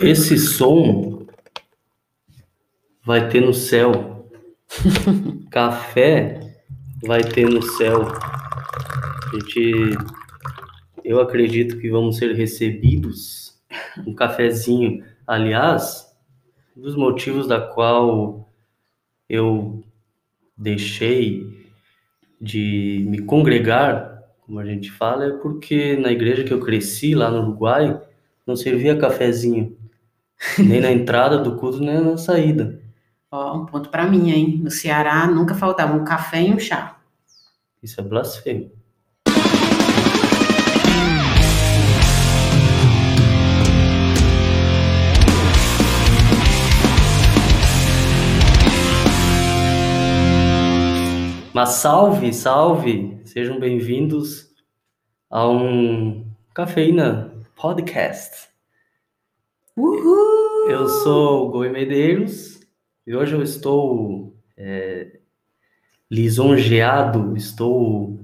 [0.00, 1.26] Esse som
[3.04, 4.30] vai ter no céu.
[5.50, 6.40] Café
[7.02, 8.02] vai ter no céu.
[8.06, 9.96] A gente,
[11.04, 13.60] eu acredito que vamos ser recebidos
[14.06, 15.04] um cafezinho.
[15.26, 16.06] Aliás,
[16.76, 18.48] um dos motivos da qual
[19.28, 19.82] eu
[20.56, 21.42] deixei
[22.40, 27.30] de me congregar, como a gente fala, é porque na igreja que eu cresci lá
[27.30, 28.00] no Uruguai
[28.46, 29.76] não servia cafezinho,
[30.58, 32.80] nem na entrada do culto nem na saída.
[33.30, 34.60] Ó, um ponto para mim, hein?
[34.62, 36.98] No Ceará nunca faltava um café e um chá.
[37.82, 38.70] Isso é blasfêmia.
[51.52, 54.48] Mas salve, salve, sejam bem-vindos
[55.28, 56.24] a um
[56.54, 58.48] Cafeína Podcast.
[59.82, 60.68] Uhul!
[60.68, 62.58] Eu sou o Goi Medeiros
[63.06, 65.18] e hoje eu estou é,
[66.10, 68.18] lisonjeado, estou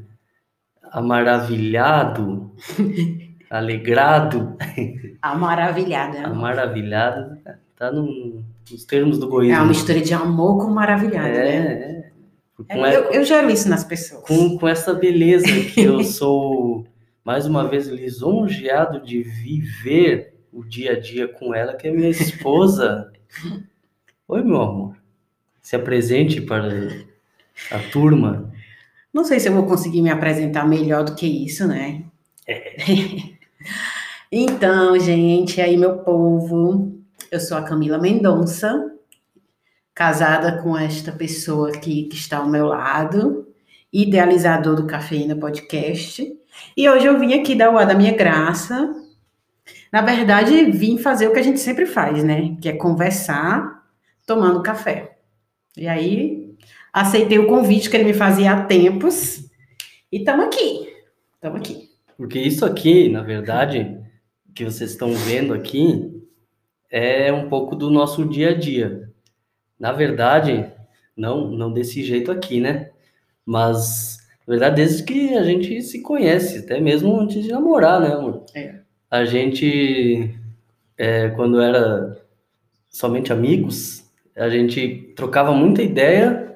[0.90, 2.50] amaravilhado,
[3.48, 4.56] alegrado,
[5.22, 6.26] Amaravilhada.
[6.26, 7.38] amaravilhado,
[7.76, 9.56] tá no- nos termos do É goísmo.
[9.58, 11.56] uma mistura de amor com maravilhada, né?
[11.56, 12.10] É, é.
[12.68, 14.22] É, Com, eu, eu gero isso nas pessoas.
[14.24, 16.84] com, com essa beleza que eu sou,
[17.24, 22.08] mais uma vez, lisonjeado de viver o dia a dia com ela, que é minha
[22.08, 23.12] esposa.
[24.28, 24.96] Oi, meu amor.
[25.60, 26.68] Se apresente para
[27.72, 28.52] a turma.
[29.12, 32.04] Não sei se eu vou conseguir me apresentar melhor do que isso, né?
[34.30, 37.02] então, gente, aí meu povo,
[37.32, 38.92] eu sou a Camila Mendonça,
[39.92, 43.48] casada com esta pessoa aqui que está ao meu lado,
[43.92, 46.32] idealizador do Cafeína Podcast.
[46.76, 49.03] E hoje eu vim aqui dar o ar da minha graça.
[49.94, 52.56] Na verdade, vim fazer o que a gente sempre faz, né?
[52.60, 53.86] Que é conversar
[54.26, 55.18] tomando café.
[55.76, 56.52] E aí,
[56.92, 59.48] aceitei o convite que ele me fazia há tempos.
[60.10, 60.92] E estamos aqui.
[61.36, 61.90] Estamos aqui.
[62.16, 63.96] Porque isso aqui, na verdade,
[64.52, 66.20] que vocês estão vendo aqui,
[66.90, 69.08] é um pouco do nosso dia a dia.
[69.78, 70.72] Na verdade,
[71.16, 72.90] não, não desse jeito aqui, né?
[73.46, 78.08] Mas, na verdade, desde que a gente se conhece, até mesmo antes de namorar, né,
[78.08, 78.44] amor?
[78.56, 78.82] É.
[79.14, 80.34] A gente,
[80.98, 82.20] é, quando era
[82.88, 86.52] somente amigos, a gente trocava muita ideia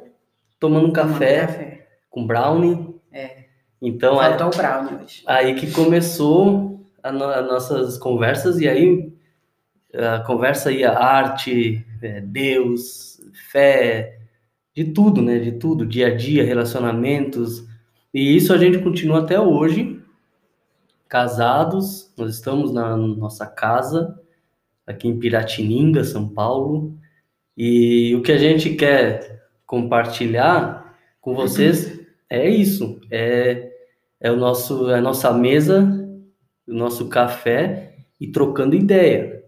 [0.59, 1.87] tomando um café Café.
[2.11, 2.97] com brownie.
[3.13, 3.45] É.
[3.81, 5.23] Então, Faltou o brownie hoje.
[5.25, 9.13] Aí que começou a no- as nossas conversas, e aí
[9.95, 13.21] a conversa ia arte, é, Deus,
[13.53, 14.19] fé,
[14.75, 15.39] de tudo, né?
[15.39, 17.65] De tudo, dia a dia, relacionamentos.
[18.13, 19.98] E isso a gente continua até hoje,
[21.09, 24.21] casados, nós estamos na nossa casa,
[24.87, 26.97] aqui em Piratininga, São Paulo,
[27.57, 31.99] e o que a gente quer compartilhar com vocês
[32.31, 33.69] é isso, é
[34.21, 35.85] é o nosso, é a nossa mesa,
[36.67, 39.45] o nosso café e trocando ideia.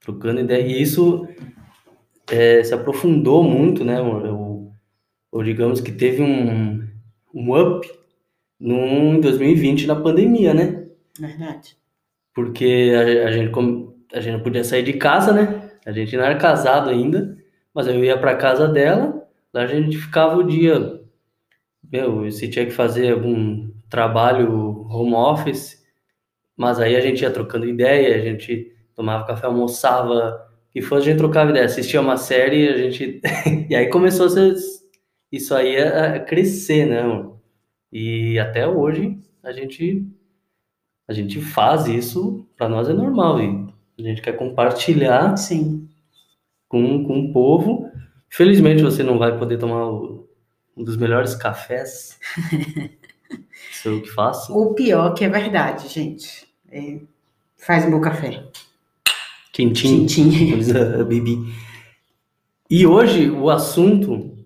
[0.00, 0.66] Trocando ideia.
[0.66, 1.28] E isso
[2.30, 4.00] é, se aprofundou muito, né?
[4.00, 4.72] Ou,
[5.30, 6.86] ou digamos que teve um,
[7.34, 7.88] um up
[8.58, 8.76] no,
[9.16, 10.87] em 2020 na pandemia, né?
[11.18, 11.76] Verdade.
[12.34, 13.52] Porque a, a gente,
[14.12, 15.70] a gente não podia sair de casa, né?
[15.84, 17.36] A gente não era casado ainda,
[17.74, 21.00] mas eu ia para casa dela, lá a gente ficava o dia.
[21.90, 25.82] Meu, se tinha que fazer algum trabalho home office,
[26.56, 31.12] mas aí a gente ia trocando ideia, a gente tomava café, almoçava, que fosse, a
[31.12, 33.20] gente trocava ideia, assistia uma série, a gente.
[33.70, 34.54] e aí começou a ser,
[35.32, 37.02] isso aí a, crescer, né?
[37.92, 40.06] E até hoje a gente
[41.08, 43.66] a gente faz isso, para nós é normal, e
[43.98, 45.88] a gente quer compartilhar Sim.
[46.68, 47.90] com, com o povo.
[48.28, 50.28] Felizmente você não vai poder tomar o-
[50.76, 52.18] um dos melhores cafés.
[53.82, 54.56] Sou eu que faço.
[54.56, 56.46] O pior que é verdade, gente.
[56.70, 57.00] É,
[57.56, 58.44] faz um bom café.
[60.56, 61.38] Diz a a Bibi.
[62.70, 64.36] E hoje o assunto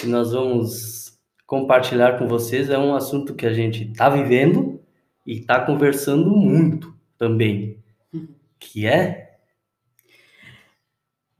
[0.00, 4.73] que nós vamos compartilhar com vocês é um assunto que a gente está vivendo
[5.26, 7.78] e está conversando muito também,
[8.58, 9.24] que é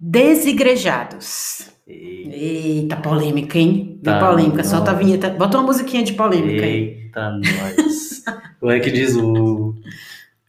[0.07, 1.71] Desigrejados.
[1.87, 3.99] Eita, polêmica, hein?
[4.05, 4.63] Tá, polêmica.
[4.63, 5.31] Solta a vinheta.
[5.31, 6.67] Bota uma musiquinha de polêmica.
[6.67, 8.23] Eita, nós.
[8.61, 9.75] Como é que diz o,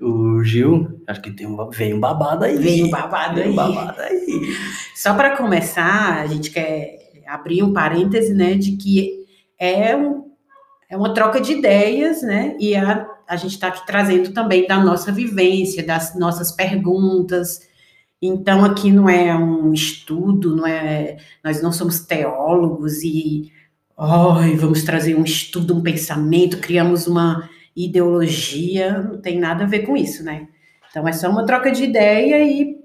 [0.02, 1.02] o Gil?
[1.08, 2.58] Acho que tem um, vem um babado aí.
[2.58, 3.50] Vem um babado Vem aí.
[3.52, 4.58] um babado aí.
[4.94, 9.26] Só para começar, a gente quer abrir um parêntese, né, de que
[9.58, 10.32] é, um,
[10.90, 14.84] é uma troca de ideias, né, e a, a gente está aqui trazendo também da
[14.84, 17.62] nossa vivência, das nossas perguntas,
[18.22, 23.52] Então, aqui não é um estudo, não é, nós não somos teólogos e
[23.98, 29.80] oh, vamos trazer um estudo, um pensamento, criamos uma ideologia, não tem nada a ver
[29.80, 30.48] com isso, né?
[30.90, 32.78] Então, é só uma troca de ideia e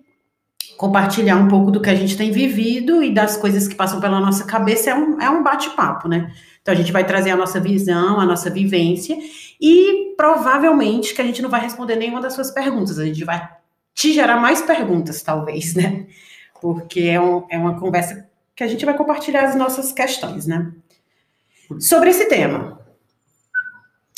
[0.77, 4.19] compartilhar um pouco do que a gente tem vivido e das coisas que passam pela
[4.21, 6.33] nossa cabeça, é um, é um bate-papo, né?
[6.61, 9.17] Então, a gente vai trazer a nossa visão, a nossa vivência
[9.61, 13.49] e provavelmente que a gente não vai responder nenhuma das suas perguntas, a gente vai
[13.95, 16.09] te gerar mais perguntas, talvez, né?
[16.61, 20.73] Porque é, um, é uma conversa que a gente vai compartilhar as nossas questões, né?
[21.79, 22.83] Sobre esse tema.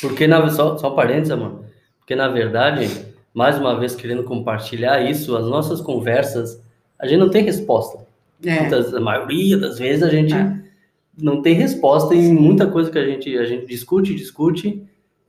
[0.00, 1.66] Porque, na, só, só parênteses, amor,
[2.00, 6.60] porque na verdade, mais uma vez querendo compartilhar isso, as nossas conversas,
[6.98, 8.04] a gente não tem resposta.
[8.44, 8.58] É.
[8.58, 10.52] Muitas, a maioria das vezes a gente é.
[11.16, 14.84] não tem resposta em muita coisa que a gente, a gente discute, discute,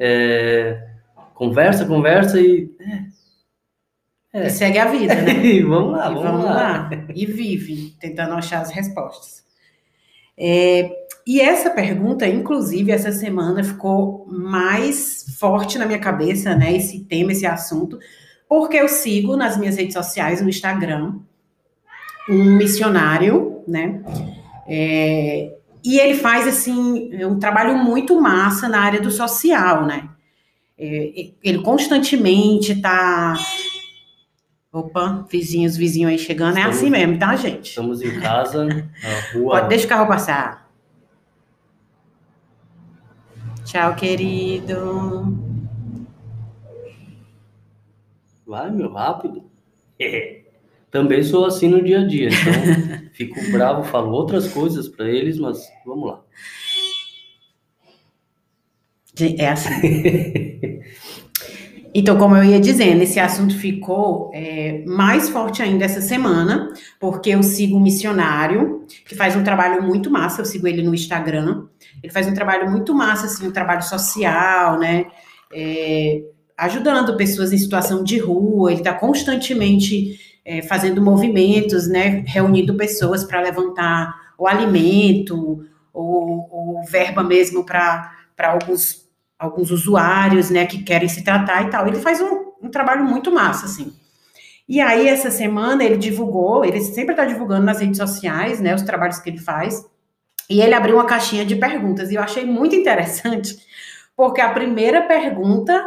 [0.05, 0.85] é,
[1.33, 2.69] conversa, conversa e.
[4.33, 5.33] É, e segue a vida, né?
[5.45, 6.53] e vamos lá, e vamos, vamos lá.
[6.53, 6.89] lá.
[7.15, 9.44] E vive, tentando achar as respostas.
[10.38, 10.91] É,
[11.25, 16.75] e essa pergunta, inclusive, essa semana ficou mais forte na minha cabeça, né?
[16.75, 17.97] Esse tema, esse assunto,
[18.49, 21.19] porque eu sigo nas minhas redes sociais, no Instagram,
[22.29, 24.03] um missionário, né?
[24.67, 30.09] É, e ele faz, assim, um trabalho muito massa na área do social, né?
[30.77, 33.35] É, ele constantemente está
[34.74, 36.57] Opa, vizinhos, vizinho aí chegando.
[36.57, 37.69] Estamos, é assim mesmo, tá, gente?
[37.69, 38.81] Estamos em casa, na
[39.31, 39.51] rua.
[39.51, 40.68] Pode, deixa o carro passar.
[43.63, 45.38] Tchau, querido.
[48.47, 49.44] Vai, meu, rápido.
[50.94, 55.40] Também sou assim no dia a dia, então fico bravo, falo outras coisas para eles,
[55.40, 56.22] mas vamos lá.
[59.40, 59.72] É assim.
[61.95, 67.31] Então, como eu ia dizendo, esse assunto ficou é, mais forte ainda essa semana, porque
[67.31, 71.66] eu sigo um missionário que faz um trabalho muito massa, eu sigo ele no Instagram.
[72.04, 75.06] Ele faz um trabalho muito massa, assim, um trabalho social, né?
[75.51, 76.22] É,
[76.57, 82.23] ajudando pessoas em situação de rua, ele está constantemente é, fazendo movimentos, né?
[82.27, 89.03] Reunindo pessoas para levantar o alimento, ou, ou verba mesmo para alguns
[89.44, 91.85] alguns usuários, né, que querem se tratar e tal.
[91.85, 93.94] Ele faz um, um trabalho muito massa, assim.
[94.67, 98.83] E aí, essa semana, ele divulgou, ele sempre está divulgando nas redes sociais, né, os
[98.83, 99.85] trabalhos que ele faz,
[100.49, 103.57] e ele abriu uma caixinha de perguntas, e eu achei muito interessante,
[104.15, 105.83] porque a primeira pergunta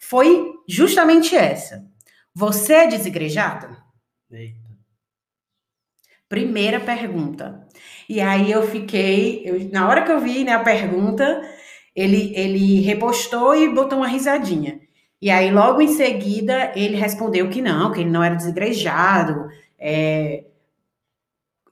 [0.00, 1.84] foi justamente essa.
[2.34, 3.76] Você é desigrejado?
[4.30, 4.58] Eita.
[6.28, 7.66] Primeira pergunta.
[8.08, 11.42] E aí eu fiquei, eu, na hora que eu vi né, a pergunta,
[11.94, 14.80] ele, ele repostou e botou uma risadinha.
[15.20, 19.48] E aí, logo em seguida, ele respondeu que não, que ele não era desigrejado,
[19.78, 20.44] é,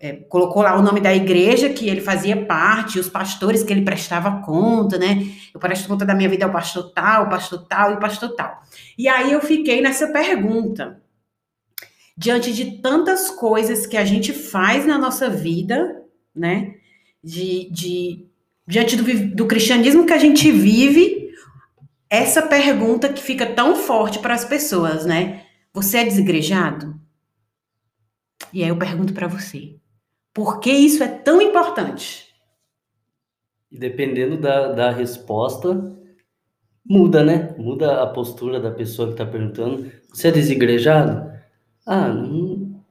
[0.00, 3.83] é, colocou lá o nome da igreja que ele fazia parte, os pastores que ele
[3.85, 5.27] prestava conta, né?
[5.53, 8.62] Eu presto conta da minha vida ao pastor tal, pastor tal e pastor tal.
[8.97, 11.03] E aí eu fiquei nessa pergunta.
[12.17, 16.03] Diante de tantas coisas que a gente faz na nossa vida,
[16.35, 16.75] né?
[17.23, 18.27] De, de
[18.67, 21.31] diante do, do cristianismo que a gente vive,
[22.09, 25.43] essa pergunta que fica tão forte para as pessoas, né?
[25.73, 26.99] Você é desigrejado?
[28.53, 29.77] E aí eu pergunto para você,
[30.32, 32.29] por que isso é tão importante?
[33.70, 35.97] E dependendo da, da resposta,
[36.89, 37.55] muda, né?
[37.58, 39.91] Muda a postura da pessoa que está perguntando.
[40.13, 41.31] Você é desigrejado?
[41.87, 42.82] Ah, não,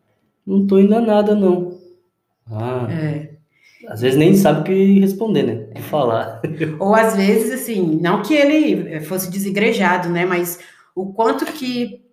[0.45, 1.77] não tô indo a nada, não.
[2.49, 3.37] Ah, é.
[3.87, 5.67] Às vezes nem sabe o que responder, né?
[5.71, 6.41] O que falar.
[6.79, 10.25] Ou às vezes, assim, não que ele fosse desigrejado, né?
[10.25, 10.59] Mas
[10.95, 12.03] o quanto que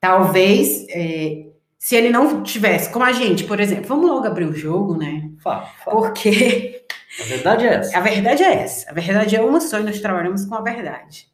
[0.00, 1.46] talvez, é,
[1.84, 5.30] se ele não tivesse, como a gente, por exemplo, vamos logo abrir o jogo, né?
[5.42, 6.00] Fala, fala.
[6.00, 6.82] Porque.
[7.20, 7.98] A verdade é essa.
[7.98, 8.90] A verdade é essa.
[8.90, 11.28] A verdade é uma só e nós trabalhamos com a verdade.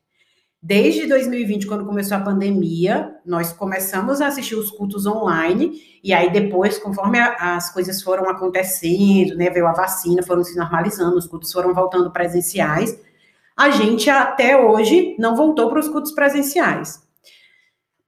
[0.60, 6.32] Desde 2020, quando começou a pandemia, nós começamos a assistir os cultos online, e aí
[6.32, 11.28] depois, conforme a, as coisas foram acontecendo, né, veio a vacina, foram se normalizando, os
[11.28, 13.00] cultos foram voltando presenciais,
[13.56, 17.08] a gente até hoje não voltou para os cultos presenciais.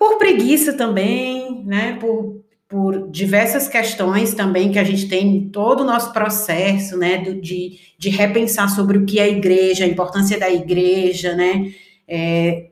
[0.02, 5.82] Por preguiça também, né, por, por diversas questões também que a gente tem em todo
[5.82, 10.40] o nosso processo, né, de, de repensar sobre o que é a igreja, a importância
[10.40, 11.72] da igreja, né,
[12.08, 12.70] é,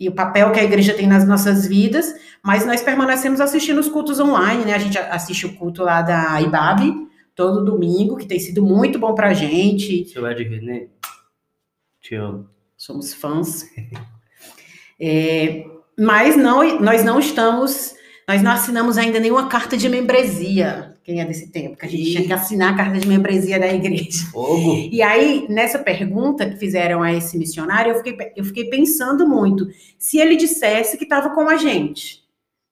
[0.00, 3.88] e o papel que a igreja tem nas nossas vidas, mas nós permanecemos assistindo os
[3.90, 4.72] cultos online, né?
[4.72, 9.14] A gente assiste o culto lá da IBAB todo domingo, que tem sido muito bom
[9.14, 10.08] pra gente.
[10.08, 10.86] Seu Ed René,
[12.00, 12.48] te amo.
[12.74, 13.68] Somos fãs.
[14.98, 15.66] É,
[15.98, 17.96] mas não, nós não estamos
[18.28, 22.02] Nós não assinamos ainda nenhuma carta de membresia, quem é desse tempo, que a gente
[22.02, 22.12] Ih.
[22.12, 24.26] tinha que assinar a carta de membresia da igreja.
[24.30, 24.74] Fogo.
[24.92, 29.66] E aí, nessa pergunta que fizeram a esse missionário, eu fiquei, eu fiquei pensando muito.
[29.98, 32.22] Se ele dissesse que estava com a gente,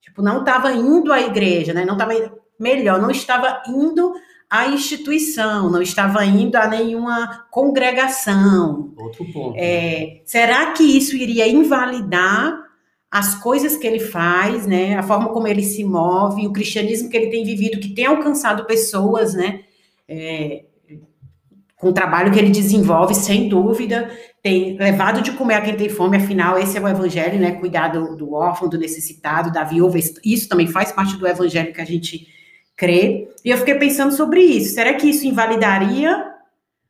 [0.03, 1.87] tipo, não estava indo à igreja, né?
[1.87, 2.13] Não estava,
[2.61, 4.13] melhor, não estava indo
[4.51, 8.93] à instituição, não estava indo a nenhuma congregação.
[8.95, 9.55] Outro ponto.
[9.57, 12.66] É, será que isso iria invalidar
[13.17, 14.95] as coisas que ele faz, né?
[14.95, 18.67] A forma como ele se move, o cristianismo que ele tem vivido, que tem alcançado
[18.67, 19.61] pessoas, né?
[20.07, 20.65] É,
[21.77, 24.11] com o trabalho que ele desenvolve, sem dúvida,
[24.43, 27.53] tem levado de comer a quem tem fome, afinal, esse é o evangelho, né?
[27.53, 31.81] Cuidar do, do órfão, do necessitado, da viúva, isso também faz parte do evangelho que
[31.81, 32.29] a gente
[32.77, 33.31] crê.
[33.43, 34.75] E eu fiquei pensando sobre isso.
[34.75, 36.36] Será que isso invalidaria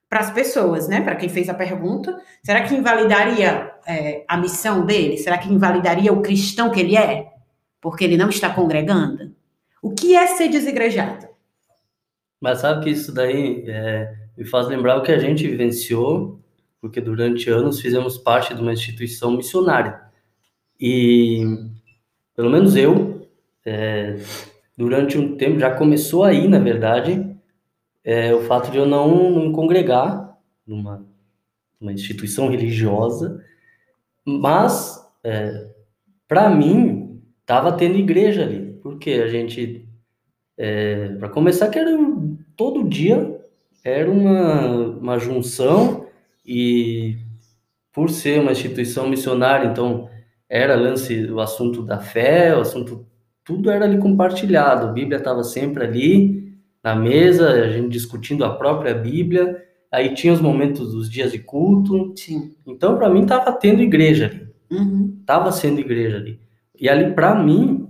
[0.08, 1.00] para as pessoas, né?
[1.00, 5.18] Para quem fez a pergunta, será que invalidaria é, a missão dele?
[5.18, 7.32] Será que invalidaria o cristão que ele é?
[7.80, 9.34] Porque ele não está congregando?
[9.82, 11.28] O que é ser desigrejado?
[12.40, 16.40] Mas sabe que isso daí é, me faz lembrar o que a gente vivenciou,
[16.80, 20.00] porque durante anos fizemos parte de uma instituição missionária.
[20.80, 21.42] E,
[22.34, 23.26] pelo menos eu,
[23.64, 24.16] é,
[24.76, 27.36] durante um tempo, já começou aí, na verdade,
[28.06, 31.04] é, o fato de eu não, não congregar numa,
[31.80, 33.44] numa instituição religiosa,
[34.25, 35.68] mas, é,
[36.28, 39.88] para mim, estava tendo igreja ali, porque a gente,
[40.56, 41.90] é, para começar, que era
[42.56, 43.40] todo dia,
[43.82, 46.06] era uma, uma junção
[46.44, 47.18] e
[47.92, 50.08] por ser uma instituição missionária, então
[50.48, 53.04] era lance o assunto da fé, o assunto
[53.42, 54.86] tudo era ali compartilhado.
[54.86, 56.36] A Bíblia estava sempre ali
[56.87, 59.61] na mesa, a gente discutindo a própria Bíblia.
[59.90, 62.12] Aí tinha os momentos dos dias de culto.
[62.16, 62.55] Sim.
[62.64, 65.16] Então para mim estava tendo igreja ali, Uhum.
[65.21, 66.38] estava sendo igreja ali.
[66.78, 67.88] E ali para mim,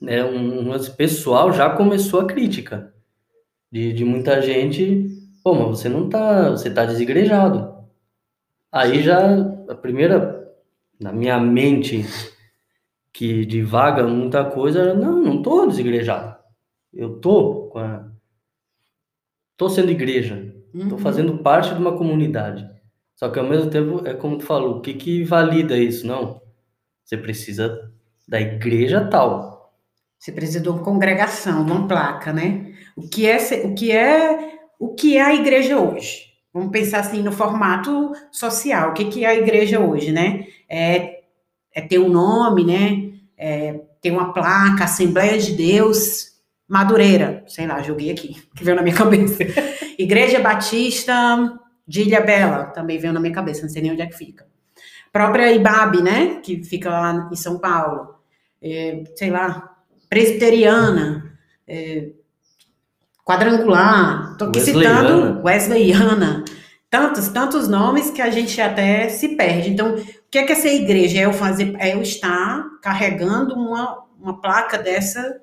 [0.00, 2.94] né, um, um pessoal já começou a crítica
[3.72, 5.08] de, de muita gente.
[5.42, 7.74] Pô, mas você não tá, você tá desigrejado.
[8.70, 9.36] Aí já
[9.68, 10.48] a primeira
[11.00, 12.04] na minha mente
[13.12, 16.39] que divaga muita coisa, não, não tô desigrejado.
[16.92, 18.08] Eu tô com a...
[19.56, 20.98] tô sendo igreja, tô Uhum.
[20.98, 22.68] fazendo parte de uma comunidade.
[23.16, 26.06] Só que ao mesmo tempo é como tu falou, o que que valida isso?
[26.06, 26.40] Não.
[27.04, 27.92] Você precisa
[28.26, 29.74] da igreja tal.
[30.18, 32.72] Você precisa de uma congregação, uma placa, né?
[32.96, 36.30] O que é o que é o que é a igreja hoje?
[36.52, 38.90] Vamos pensar assim no formato social.
[38.90, 40.46] O que que é a igreja hoje, né?
[40.68, 41.20] É,
[41.74, 43.12] é ter um nome, né?
[43.36, 46.39] É ter uma placa, Assembleia de Deus,
[46.70, 49.42] Madureira, sei lá, joguei aqui, que veio na minha cabeça.
[49.98, 51.12] Igreja Batista
[51.86, 54.46] de Ilha Bela, também veio na minha cabeça, não sei nem onde é que fica.
[55.12, 56.40] Própria Ibabe, né?
[56.40, 58.14] Que fica lá em São Paulo.
[58.62, 59.74] É, sei lá,
[60.08, 61.36] presbiteriana,
[61.66, 62.10] é,
[63.24, 65.00] quadrangular, tô aqui Wesleyana.
[65.00, 66.44] citando Wesleyana,
[66.88, 69.70] tantos, tantos nomes que a gente até se perde.
[69.70, 71.18] Então, o que é que é ser igreja?
[71.18, 75.40] É eu fazer, é eu estar carregando uma, uma placa dessa,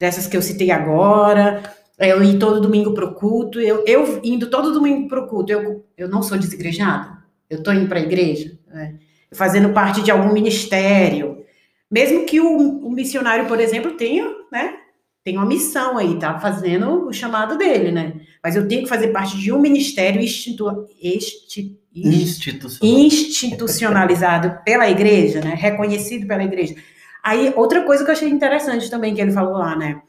[0.00, 1.62] dessas que eu citei agora,
[1.98, 5.28] é eu ir todo domingo para o culto, eu, eu indo todo domingo para o
[5.28, 7.18] culto, eu, eu não sou desigrejada,
[7.50, 8.94] eu estou indo para a igreja, né?
[9.30, 11.44] fazendo parte de algum ministério,
[11.90, 14.74] mesmo que o, o missionário, por exemplo, tenha, né,
[15.22, 18.14] tem uma missão aí, tá fazendo o chamado dele, né?
[18.42, 22.98] Mas eu tenho que fazer parte de um ministério institu, este, Institucional.
[22.98, 25.54] institucionalizado pela igreja, né?
[25.54, 26.74] Reconhecido pela igreja.
[27.22, 30.02] Aí, outra coisa que eu achei interessante também que ele falou lá, né?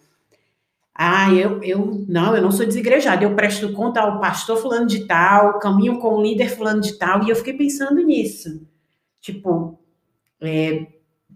[0.93, 5.05] Ah, eu, eu não, eu não sou desigrejado, eu presto conta ao pastor fulano de
[5.07, 8.61] tal, caminho com o líder fulano de tal, e eu fiquei pensando nisso.
[9.19, 9.79] Tipo,
[10.41, 10.87] é,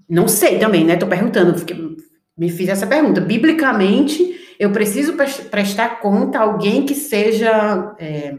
[0.08, 0.98] não sei também, né?
[0.98, 1.77] Tô perguntando, fiquei,
[2.38, 3.22] me fiz essa pergunta.
[3.22, 5.13] Biblicamente, eu preciso
[5.50, 7.96] prestar conta a alguém que seja.
[7.98, 8.38] É,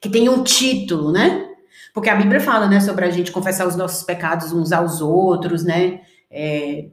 [0.00, 1.48] que tenha um título, né?
[1.94, 5.64] Porque a Bíblia fala, né, sobre a gente confessar os nossos pecados uns aos outros,
[5.64, 6.00] né?
[6.36, 6.86] É,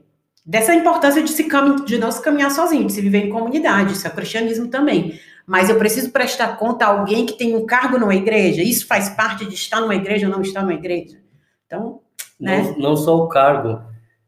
[0.46, 1.48] dessa importância de, se
[1.84, 5.18] de não se caminhar sozinho, de se viver em comunidade, isso é o cristianismo também.
[5.44, 9.08] Mas eu preciso prestar conta a alguém que tem um cargo numa igreja, isso faz
[9.08, 11.18] parte de estar numa igreja ou não estar numa igreja.
[11.66, 12.00] Então,
[12.40, 12.62] né?
[12.62, 13.82] Não, não só o cargo.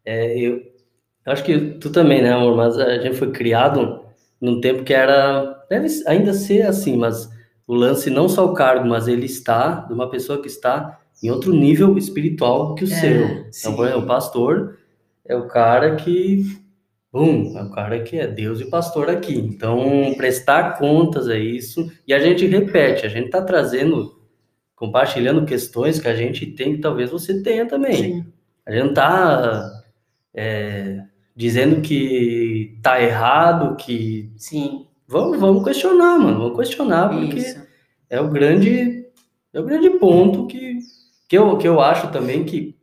[0.04, 0.56] É, eu,
[1.25, 2.56] eu acho que tu também, né, amor?
[2.56, 4.00] Mas a gente foi criado
[4.40, 5.64] num tempo que era.
[5.71, 7.30] Deve ainda ser assim, mas
[7.66, 11.30] o lance não só o cargo, mas ele está, de uma pessoa que está em
[11.30, 13.28] outro nível espiritual que o É, seu.
[13.28, 13.44] sim.
[13.61, 14.78] Então, por exemplo, o pastor
[15.26, 16.45] é o cara que.
[17.12, 19.37] Bum, é o cara que é Deus e pastor aqui.
[19.37, 21.90] Então, prestar contas é isso.
[22.07, 24.21] E a gente repete, a gente está trazendo,
[24.75, 27.97] compartilhando questões que a gente tem, que talvez você tenha também.
[27.97, 28.26] Sim.
[28.66, 29.85] A gente não tá
[30.35, 31.04] é,
[31.37, 34.33] dizendo que tá errado, que.
[34.37, 34.87] Sim.
[35.07, 36.38] Vamos, vamos questionar, mano.
[36.38, 37.62] Vamos questionar, porque Isso.
[38.09, 39.07] é o grande,
[39.52, 40.78] é o grande ponto que,
[41.28, 42.75] que, eu, que eu acho também que,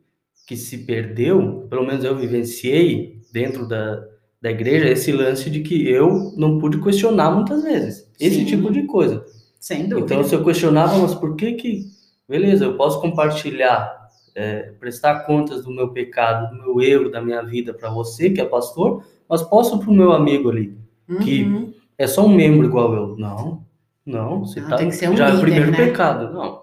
[0.51, 4.03] que se perdeu, pelo menos eu vivenciei dentro da,
[4.41, 8.05] da igreja, esse lance de que eu não pude questionar muitas vezes.
[8.19, 8.45] Esse Sim.
[8.45, 9.23] tipo de coisa.
[9.57, 10.13] Sem dúvida.
[10.13, 11.85] Então, se eu questionava, mas por que que...
[12.27, 17.41] Beleza, eu posso compartilhar, é, prestar contas do meu pecado, do meu erro, da minha
[17.43, 20.77] vida para você, que é pastor, mas posso para o meu amigo ali,
[21.23, 21.73] que Uhum.
[21.97, 23.15] é só um membro igual eu.
[23.15, 23.63] Não,
[24.05, 25.77] não, você Não, tá tem que ser um já é o líder, primeiro né?
[25.77, 26.33] pecado.
[26.33, 26.61] Não,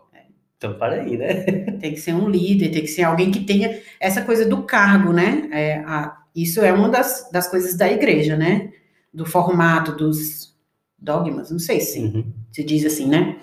[0.59, 1.45] então para aí, né?
[1.81, 5.13] Tem que ser um líder, tem que ser alguém que tenha essa coisa do cargo,
[5.13, 5.49] né?
[5.53, 8.71] É, a- isso é uma das, das coisas da igreja, né?
[9.15, 10.55] Do formato, dos
[10.99, 12.33] dogmas, não sei se Uhum.
[12.53, 13.37] se diz assim, né?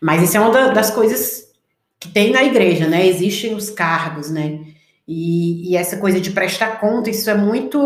[0.00, 1.48] Mas isso é uma da- das coisas
[1.98, 3.06] que tem na igreja, né?
[3.06, 4.60] Existem os cargos, né?
[5.06, 7.78] E, e essa coisa de prestar conta, isso é muito.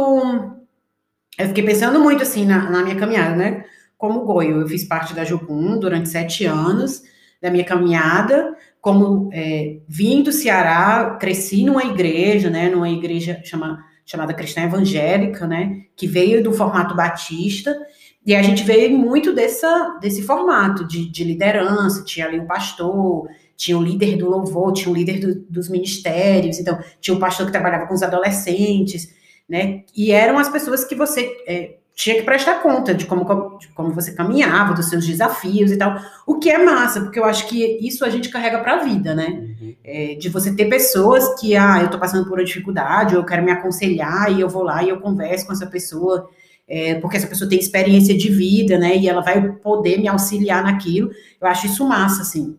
[1.39, 3.65] Eu fiquei pensando muito assim na, na minha caminhada, né?
[3.97, 7.03] Como Goio, eu fiz parte da Jocum durante sete anos
[7.43, 12.71] da minha caminhada, como é, vim do Ceará, cresci numa igreja, né?
[12.71, 15.83] Numa igreja chama, chamada Cristã Evangélica, né?
[15.97, 17.77] Que veio do formato batista.
[18.25, 23.29] E a gente veio muito dessa, desse formato de, de liderança, tinha ali o pastor,
[23.57, 27.47] tinha o líder do louvor, tinha o líder do- dos ministérios, então tinha o pastor
[27.47, 29.13] que trabalhava com os adolescentes,
[29.49, 29.83] né?
[29.97, 33.93] E eram as pessoas que você é, tinha que prestar conta de como, de como
[33.93, 35.97] você caminhava, dos seus desafios e tal.
[36.27, 39.15] O que é massa, porque eu acho que isso a gente carrega para a vida,
[39.15, 39.29] né?
[39.61, 39.75] Uhum.
[39.85, 43.45] É, de você ter pessoas que, ah, eu tô passando por uma dificuldade, eu quero
[43.45, 46.29] me aconselhar, e eu vou lá e eu converso com essa pessoa,
[46.67, 50.65] é, porque essa pessoa tem experiência de vida, né, e ela vai poder me auxiliar
[50.65, 51.11] naquilo.
[51.41, 52.57] Eu acho isso massa, assim.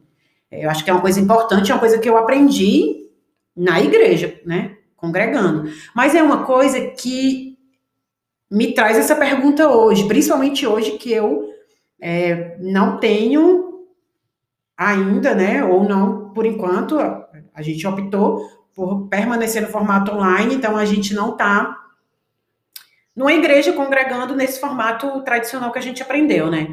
[0.51, 3.07] É, Eu acho que é uma coisa importante, é uma coisa que eu aprendi
[3.55, 5.69] na igreja, né, congregando.
[5.95, 7.52] Mas é uma coisa que
[8.53, 11.49] me traz essa pergunta hoje, principalmente hoje que eu
[11.99, 13.87] é, não tenho
[14.77, 20.77] ainda, né, ou não, por enquanto, a, gente optou por permanecer no formato online, então
[20.77, 21.75] a gente não está
[23.15, 26.67] numa igreja congregando nesse formato tradicional que a gente aprendeu, né?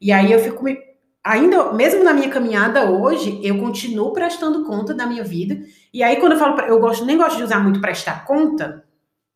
[0.00, 0.78] E aí eu fico me,
[1.22, 5.60] ainda, mesmo na minha caminhada hoje, eu continuo prestando conta da minha vida.
[5.92, 8.84] E aí quando eu falo, eu gosto nem gosto de usar muito prestar conta,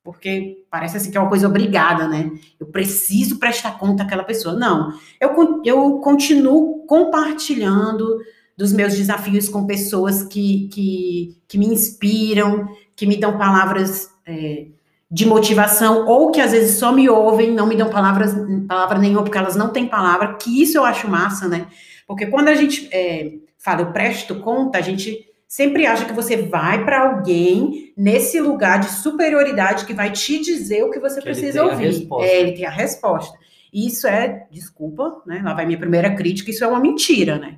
[0.08, 2.30] porque parece assim que é uma coisa obrigada, né?
[2.58, 4.56] Eu preciso prestar conta àquela pessoa.
[4.56, 4.90] Não,
[5.20, 8.18] eu, eu continuo compartilhando
[8.56, 14.68] dos meus desafios com pessoas que, que, que me inspiram, que me dão palavras é,
[15.10, 18.34] de motivação, ou que às vezes só me ouvem, não me dão palavras,
[18.66, 21.66] palavra nenhuma, porque elas não têm palavra, que isso eu acho massa, né?
[22.06, 26.36] Porque quando a gente é, fala, eu presto conta, a gente sempre acha que você
[26.36, 31.28] vai para alguém nesse lugar de superioridade que vai te dizer o que você Que
[31.28, 32.06] ele precisa a ouvir.
[32.20, 33.36] É, ele tem a resposta.
[33.72, 35.40] E isso é, desculpa, né?
[35.42, 37.56] Lá vai minha primeira crítica, isso é uma mentira, né?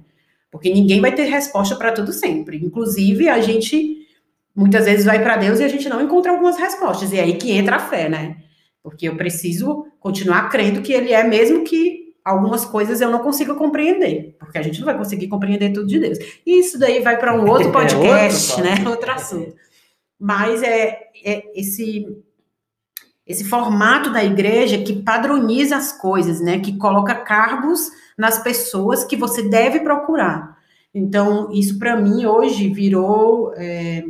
[0.51, 2.57] Porque ninguém vai ter resposta para tudo sempre.
[2.59, 3.99] Inclusive, a gente
[4.55, 7.13] muitas vezes vai para Deus e a gente não encontra algumas respostas.
[7.13, 8.37] E é aí que entra a fé, né?
[8.83, 13.55] Porque eu preciso continuar crendo que Ele é, mesmo que algumas coisas eu não consiga
[13.55, 14.37] compreender.
[14.39, 16.19] Porque a gente não vai conseguir compreender tudo de Deus.
[16.47, 18.83] E isso daí vai para um outro É podcast, outro papo.
[18.85, 18.91] né?
[18.91, 19.55] Outro assunto.
[20.19, 22.07] Mas é, é esse
[23.27, 26.59] esse formato da igreja que padroniza as coisas, né?
[26.59, 30.59] Que coloca cargos nas pessoas que você deve procurar.
[30.93, 34.05] Então, isso para mim hoje virou é,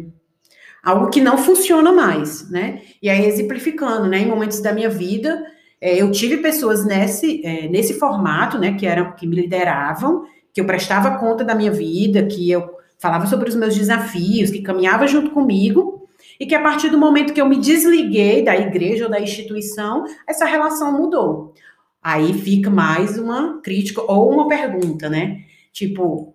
[0.82, 2.80] algo que não funciona mais, né?
[3.02, 4.20] E aí, exemplificando, né?
[4.20, 5.44] Em momentos da minha vida,
[5.80, 8.74] é, eu tive pessoas nesse, é, nesse formato, né?
[8.74, 13.26] Que eram que me lideravam, que eu prestava conta da minha vida, que eu falava
[13.26, 16.06] sobre os meus desafios, que caminhava junto comigo,
[16.38, 20.04] e que a partir do momento que eu me desliguei da igreja ou da instituição,
[20.28, 21.54] essa relação mudou.
[22.02, 25.40] Aí fica mais uma crítica ou uma pergunta, né?
[25.72, 26.34] Tipo,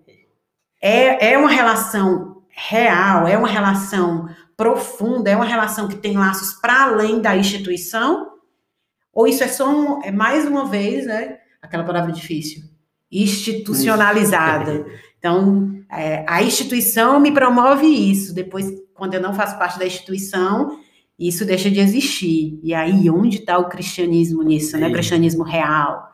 [0.82, 6.54] é, é uma relação real, é uma relação profunda, é uma relação que tem laços
[6.54, 8.35] para além da instituição?
[9.16, 11.38] Ou isso é só um, é mais uma vez, né?
[11.62, 12.64] Aquela palavra difícil,
[13.10, 14.86] institucionalizada.
[15.18, 18.32] Então, é, a instituição me promove isso.
[18.32, 20.80] Depois, quando eu não faço parte da instituição,
[21.18, 22.60] isso deixa de existir.
[22.62, 24.88] E aí, onde está o cristianismo nisso, né?
[24.88, 26.12] O cristianismo real.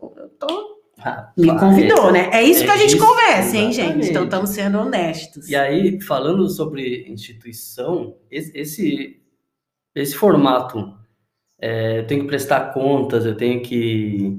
[0.00, 1.28] Eu tô Rapaz.
[1.36, 2.30] me convidou, né?
[2.32, 4.08] É isso É que a gente isso, conversa, hein, gente?
[4.08, 5.46] Então estamos sendo honestos.
[5.50, 9.20] E aí, falando sobre instituição, esse, esse,
[9.94, 10.96] esse formato,
[11.60, 14.38] é, eu tenho que prestar contas, eu tenho que,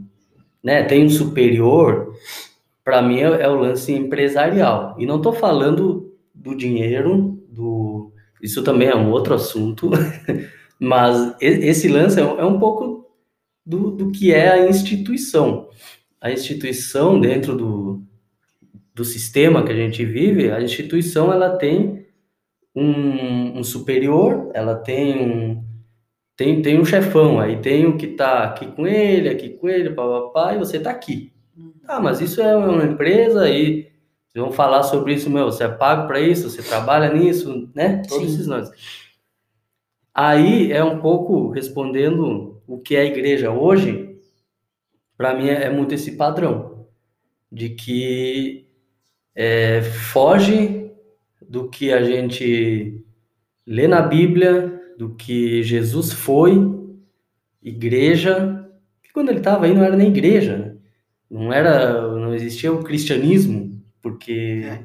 [0.63, 2.13] né, tem um superior,
[2.84, 4.95] para mim é, é o lance empresarial.
[4.97, 9.89] E não estou falando do dinheiro, do, isso também é um outro assunto,
[10.80, 13.10] Mas esse lance é, é um pouco
[13.65, 15.69] do, do que é a instituição.
[16.21, 18.03] A instituição dentro do,
[18.93, 22.06] do sistema que a gente vive, a instituição ela tem
[22.75, 25.63] um, um superior, ela tem um,
[26.38, 29.89] tem, tem um chefão, aí tem o que tá aqui com ele, aqui com ele,
[29.89, 31.34] papapá, e você tá aqui.
[31.88, 33.89] Ah, mas isso é uma empresa aí,
[34.28, 38.04] vocês vão falar sobre isso, meu, você é pago para isso, você trabalha nisso, né?
[38.08, 38.34] Todos Sim.
[38.36, 38.69] esses nomes.
[40.13, 44.19] Aí é um pouco respondendo o que é a igreja hoje,
[45.17, 46.88] para mim é, é, muito esse padrão,
[47.52, 48.67] de que
[49.34, 50.91] é, foge
[51.41, 53.04] do que a gente
[53.65, 56.57] lê na Bíblia, do que Jesus foi,
[57.62, 58.67] igreja,
[59.03, 60.73] que quando ele estava aí não era nem igreja, né?
[61.29, 64.79] não era, não existia o cristianismo, porque, é.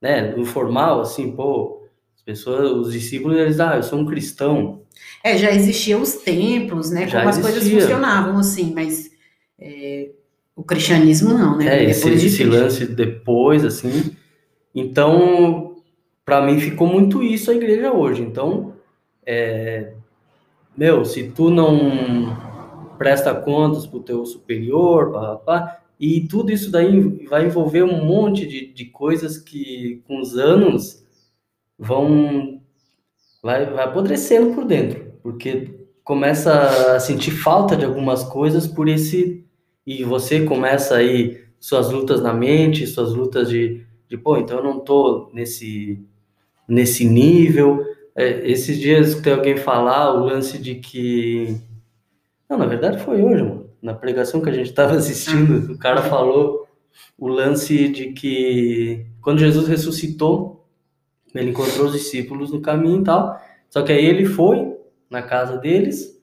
[0.00, 1.82] né, no formal, assim, pô,
[2.14, 4.82] as pessoas, os discípulos, eles, ah, eu sou um cristão.
[5.22, 7.48] É, já existiam os templos, né, já como existia.
[7.48, 9.10] as coisas funcionavam, assim, mas
[9.58, 10.10] é,
[10.56, 11.84] o cristianismo não, né?
[11.84, 14.16] É, esse, esse lance depois, assim,
[14.74, 15.76] então,
[16.24, 18.74] para mim ficou muito isso a igreja hoje, então,
[19.24, 19.94] é,
[20.76, 22.36] meu, se tu não
[22.98, 28.46] presta contas pro teu superior, pá, pá, e tudo isso daí vai envolver um monte
[28.46, 31.04] de, de coisas que com os anos
[31.78, 32.60] vão
[33.42, 39.44] vai, vai apodrecendo por dentro, porque começa a sentir falta de algumas coisas por esse
[39.86, 44.64] e você começa aí suas lutas na mente, suas lutas de, de pô, então eu
[44.64, 46.02] não tô nesse
[46.66, 51.56] nesse nível, é, esses dias tem alguém falar o lance de que.
[52.48, 53.70] Não, na verdade foi hoje, mano.
[53.80, 56.66] Na pregação que a gente estava assistindo, o cara falou
[57.18, 60.66] o lance de que quando Jesus ressuscitou,
[61.34, 63.40] ele encontrou os discípulos no caminho e tal.
[63.68, 64.76] Só que aí ele foi
[65.08, 66.20] na casa deles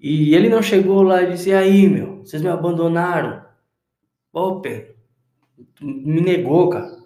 [0.00, 3.42] e ele não chegou lá e disse: e aí, meu, vocês me abandonaram.
[4.62, 4.94] Pedro,
[5.80, 7.01] me negou, cara.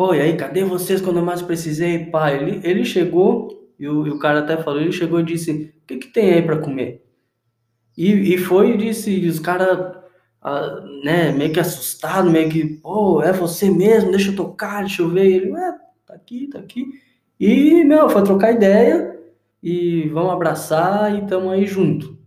[0.00, 2.42] Pô, e aí, cadê vocês quando eu mais precisei, pai?
[2.42, 5.86] Ele, ele chegou, e o, e o cara até falou, ele chegou e disse, o
[5.86, 7.04] que que tem aí para comer?
[7.98, 9.94] E, e foi e disse, e os caras,
[10.40, 15.02] ah, né, meio que assustado, meio que, pô, é você mesmo, deixa eu tocar, deixa
[15.02, 15.26] eu ver.
[15.26, 15.72] Ele, é,
[16.06, 16.86] tá aqui, tá aqui.
[17.38, 19.20] E, meu, foi trocar ideia,
[19.62, 22.18] e vamos abraçar e estamos aí junto.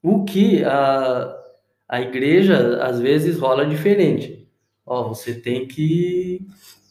[0.00, 1.36] O que a,
[1.88, 4.36] a igreja, às vezes, rola diferente.
[4.86, 6.46] Ó, você tem que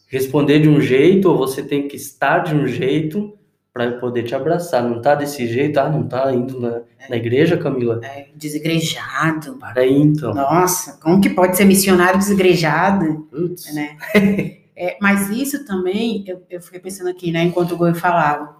[0.06, 3.36] responder de um jeito ou você tem que estar de um jeito
[3.76, 4.82] para poder te abraçar.
[4.82, 7.10] Não tá desse jeito, ah, não tá indo na, é.
[7.10, 8.00] na igreja, Camila?
[8.02, 9.56] É, desigrejado.
[9.58, 10.32] Para aí, então.
[10.32, 13.28] Nossa, como que pode ser missionário desigrejado?
[13.30, 13.74] Putz.
[13.74, 13.98] Né?
[14.74, 18.56] é, mas isso também, eu, eu fiquei pensando aqui, né, enquanto o Goi falava,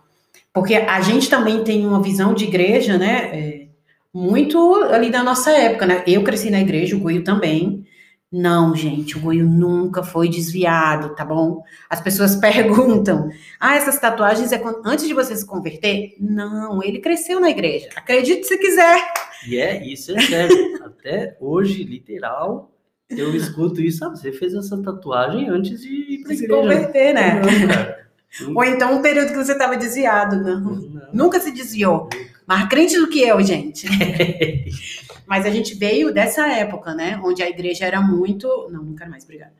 [0.52, 3.66] porque a gente também tem uma visão de igreja, né, é,
[4.12, 7.86] muito ali da nossa época, né, eu cresci na igreja, o Goi também,
[8.32, 11.62] não, gente, o Goiú nunca foi desviado, tá bom?
[11.88, 16.16] As pessoas perguntam: ah, essas tatuagens é antes de você se converter?
[16.20, 17.88] Não, ele cresceu na igreja.
[17.94, 19.00] Acredite se quiser.
[19.46, 20.84] E é, isso é sério.
[20.84, 22.72] Até hoje, literal,
[23.08, 24.04] eu escuto isso.
[24.04, 26.36] Ah, você fez essa tatuagem antes de ir pra igreja.
[26.36, 27.40] Se converter, né?
[28.54, 30.60] Ou então um período que você estava desviado, não.
[30.60, 31.08] não.
[31.12, 32.08] Nunca se desviou.
[32.46, 33.86] Mais crente do que eu, gente.
[35.26, 37.20] Mas a gente veio dessa época, né?
[37.22, 38.68] Onde a igreja era muito.
[38.70, 39.52] Não, quero mais, obrigada.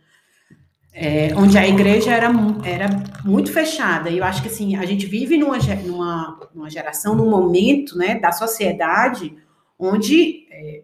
[0.99, 2.31] É, onde a igreja era,
[2.65, 2.89] era
[3.25, 4.09] muito fechada.
[4.09, 8.19] E eu acho que assim, a gente vive numa, numa, numa geração, num momento né,
[8.19, 9.37] da sociedade
[9.79, 10.83] onde é,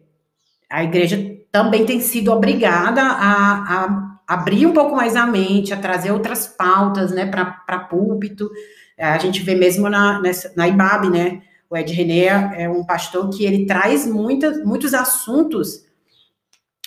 [0.70, 5.78] a igreja também tem sido obrigada a, a, abrir um pouco mais a mente, a
[5.78, 8.50] trazer outras pautas né, para púlpito.
[8.98, 11.42] A gente vê mesmo na, nessa, na IBAB, né?
[11.72, 12.26] O Ed René
[12.62, 15.82] é um pastor que ele traz muita, muitos assuntos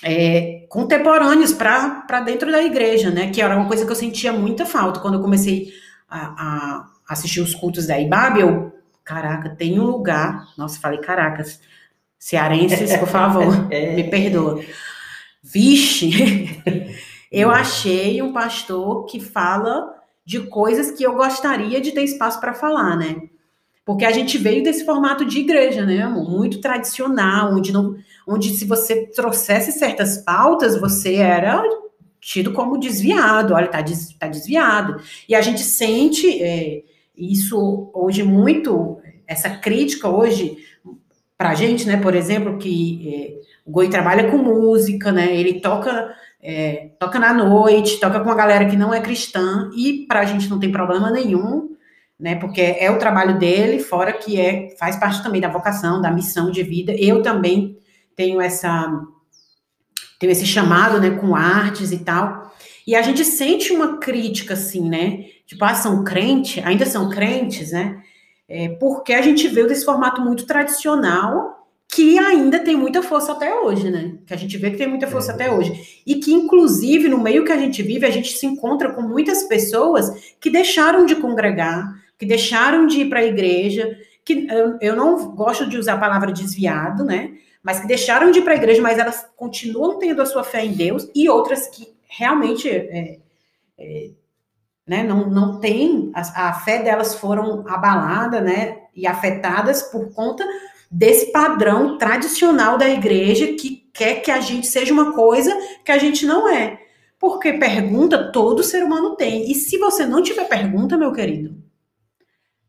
[0.04, 3.32] é, contemporâneos para dentro da igreja, né?
[3.32, 5.74] Que era uma coisa que eu sentia muita falta quando eu comecei
[6.08, 8.42] a, a assistir os cultos da IBAB.
[8.42, 10.50] Eu, caraca, tem um lugar.
[10.56, 11.60] Nossa, falei caracas.
[12.20, 14.64] Cearenses, por favor, me perdoa.
[15.42, 16.62] Vixe,
[17.32, 22.54] eu achei um pastor que fala de coisas que eu gostaria de ter espaço para
[22.54, 23.30] falar, né?
[23.86, 26.28] Porque a gente veio desse formato de igreja, né, amor?
[26.28, 27.96] Muito tradicional, onde, não,
[28.28, 31.64] onde se você trouxesse certas pautas, você era
[32.20, 33.54] tido como desviado.
[33.54, 35.00] Olha, tá, des, tá desviado.
[35.30, 36.82] E a gente sente é,
[37.16, 40.58] isso hoje muito, essa crítica hoje
[41.38, 41.98] pra gente, né?
[41.98, 45.36] Por exemplo, que é, o Goi trabalha com música, né?
[45.36, 50.06] Ele toca é, toca na noite, toca com uma galera que não é cristã, e
[50.08, 51.75] pra gente não tem problema nenhum
[52.20, 52.36] né?
[52.36, 56.50] Porque é o trabalho dele, fora que é faz parte também da vocação, da missão
[56.50, 56.94] de vida.
[56.94, 57.78] Eu também
[58.16, 58.90] tenho essa
[60.20, 62.54] tenho esse chamado, né, com artes e tal.
[62.88, 65.26] E a gente sente uma crítica assim, né?
[65.46, 68.02] Tipo, ah, são crente, ainda são crentes, né?
[68.48, 71.56] É, porque a gente veio desse formato muito tradicional
[71.88, 74.18] que ainda tem muita força até hoje, né?
[74.26, 76.02] Que a gente vê que tem muita força até hoje.
[76.06, 79.44] E que, inclusive, no meio que a gente vive, a gente se encontra com muitas
[79.44, 84.96] pessoas que deixaram de congregar, que deixaram de ir para a igreja, que eu, eu
[84.96, 87.34] não gosto de usar a palavra desviado, né?
[87.62, 90.64] Mas que deixaram de ir para a igreja, mas elas continuam tendo a sua fé
[90.64, 93.20] em Deus, e outras que realmente é,
[93.78, 94.10] é,
[94.88, 98.78] né, não, não tem, a, a fé delas foram abalada, né?
[98.96, 100.46] E afetadas por conta
[100.90, 105.98] desse padrão tradicional da igreja que quer que a gente seja uma coisa que a
[105.98, 106.80] gente não é.
[107.20, 109.50] Porque pergunta todo ser humano tem.
[109.50, 111.65] E se você não tiver pergunta, meu querido,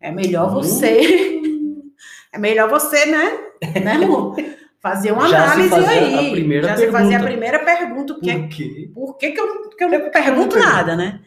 [0.07, 1.41] é melhor você.
[2.33, 3.39] é melhor você, né?
[3.83, 4.37] Né, amor?
[4.81, 6.63] Fazer uma Já análise aí.
[6.63, 8.15] Já se fazer a primeira pergunta.
[8.15, 8.91] Porque, por quê?
[8.95, 11.21] Por que, que, eu, que eu não pergunto nada, né?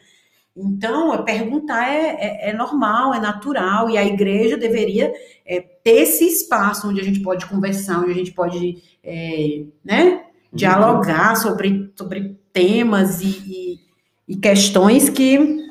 [0.55, 5.13] Então, perguntar é, é, é, normal, é natural, e a igreja deveria
[5.45, 10.23] é, ter esse espaço onde a gente pode conversar, onde a gente pode é, né,
[10.51, 13.79] dialogar sobre, sobre temas e,
[14.27, 15.68] e, e questões que,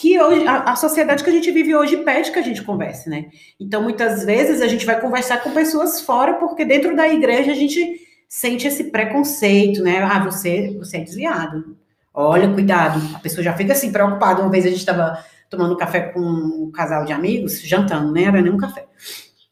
[0.00, 3.10] que hoje, a, a, sociedade que a gente vive hoje pede que a gente converse,
[3.10, 3.26] né?
[3.60, 7.54] Então, muitas vezes a gente vai conversar com pessoas fora, porque dentro da igreja a
[7.54, 10.02] gente sente esse preconceito, né?
[10.02, 11.76] Ah, você, você é desviado
[12.12, 13.00] Olha, cuidado.
[13.14, 14.42] A pessoa já fica assim, preocupada.
[14.42, 18.24] Uma vez a gente estava tomando café com um casal de amigos, jantando, né?
[18.24, 18.86] Era nem um café.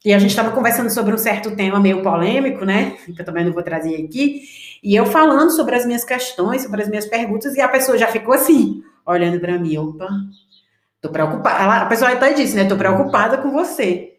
[0.05, 2.97] E a gente estava conversando sobre um certo tema meio polêmico, né?
[3.15, 4.43] Que eu também não vou trazer aqui.
[4.83, 8.07] E eu falando sobre as minhas questões, sobre as minhas perguntas, e a pessoa já
[8.09, 9.77] ficou assim, olhando para mim.
[9.79, 10.09] Opa,
[11.01, 11.63] tô preocupada.
[11.63, 12.65] Ela, a pessoa até disse, né?
[12.65, 14.15] Tô preocupada com você.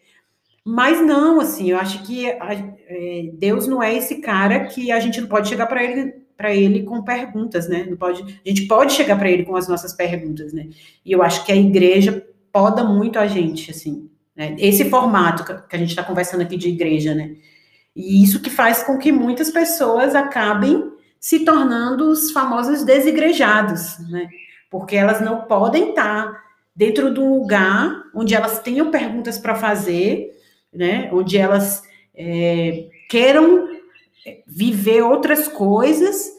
[0.65, 4.99] Mas não, assim, eu acho que a, é, Deus não é esse cara que a
[4.99, 7.86] gente não pode chegar para ele para ele com perguntas, né?
[7.89, 10.69] Não pode, a gente pode chegar para ele com as nossas perguntas, né?
[11.04, 14.56] E eu acho que a igreja poda muito a gente, assim, né?
[14.58, 17.36] Esse formato que a gente está conversando aqui de igreja, né?
[17.93, 24.30] E isso que faz com que muitas pessoas acabem se tornando os famosos desigrejados, né?
[24.70, 26.44] Porque elas não podem estar
[26.76, 30.32] dentro de um lugar onde elas tenham perguntas para fazer,
[30.74, 31.10] né?
[31.12, 31.84] Onde elas
[32.16, 33.68] é, queiram
[34.48, 36.32] viver outras coisas.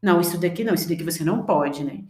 [0.00, 2.00] Não, isso daqui não, isso daqui você não pode, né?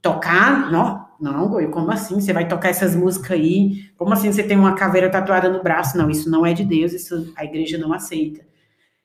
[0.00, 2.20] Tocar, não, não, Goi, como assim?
[2.20, 3.88] Você vai tocar essas músicas aí?
[3.96, 5.96] Como assim você tem uma caveira tatuada no braço?
[5.96, 8.44] Não, isso não é de Deus, isso a igreja não aceita.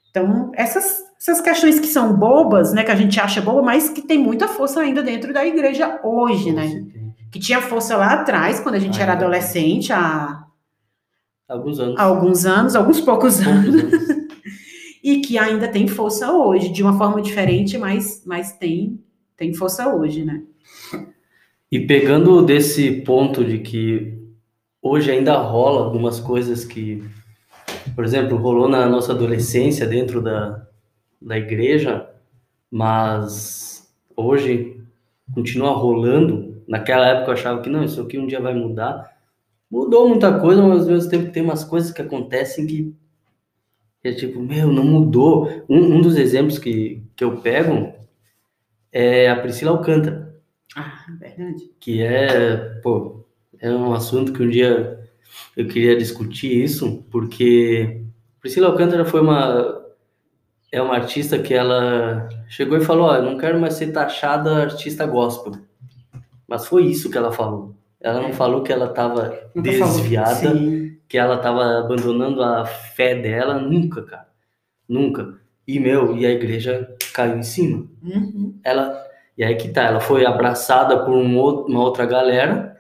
[0.10, 4.02] Então, essas, essas questões que são bobas, né, que a gente acha boba, mas que
[4.02, 6.86] tem muita força ainda dentro da igreja hoje, né?
[7.32, 10.46] Que tinha força lá atrás, quando a gente era adolescente, há
[11.50, 13.84] alguns anos, há alguns anos, alguns poucos, poucos anos.
[13.84, 14.18] anos
[15.04, 19.02] e que ainda tem força hoje, de uma forma diferente, mas, mas tem,
[19.36, 20.44] tem força hoje, né?
[21.72, 24.18] E pegando desse ponto de que
[24.82, 27.04] hoje ainda rola algumas coisas que,
[27.96, 30.67] por exemplo, rolou na nossa adolescência dentro da,
[31.22, 32.10] da igreja,
[32.72, 34.82] mas hoje
[35.34, 36.62] continua rolando.
[36.68, 39.16] Naquela época eu achava que não, isso aqui um dia vai mudar.
[39.70, 42.96] Mudou muita coisa, mas ao mesmo tempo tem umas coisas que acontecem que
[44.04, 45.66] é tipo, meu, não mudou.
[45.68, 47.94] Um, um dos exemplos que, que eu pego
[48.92, 50.36] é a Priscila Alcântara.
[50.76, 51.70] Ah, verdade.
[51.80, 53.26] Que é, pô,
[53.60, 55.00] é um assunto que um dia
[55.56, 58.02] eu queria discutir isso, porque
[58.40, 59.87] Priscila Alcântara foi uma
[60.78, 65.06] é uma artista que ela chegou e falou, eu não quero mais ser taxada artista
[65.06, 65.54] gospel.
[66.48, 67.76] Mas foi isso que ela falou.
[68.00, 70.54] Ela não falou que ela estava desviada,
[71.08, 74.28] que ela estava abandonando a fé dela, nunca, cara.
[74.88, 75.36] Nunca.
[75.68, 77.86] E, meu, e a igreja caiu em cima.
[78.02, 78.58] Uhum.
[78.64, 79.04] Ela,
[79.38, 82.80] e aí que tá, ela foi abraçada por um outro, uma outra galera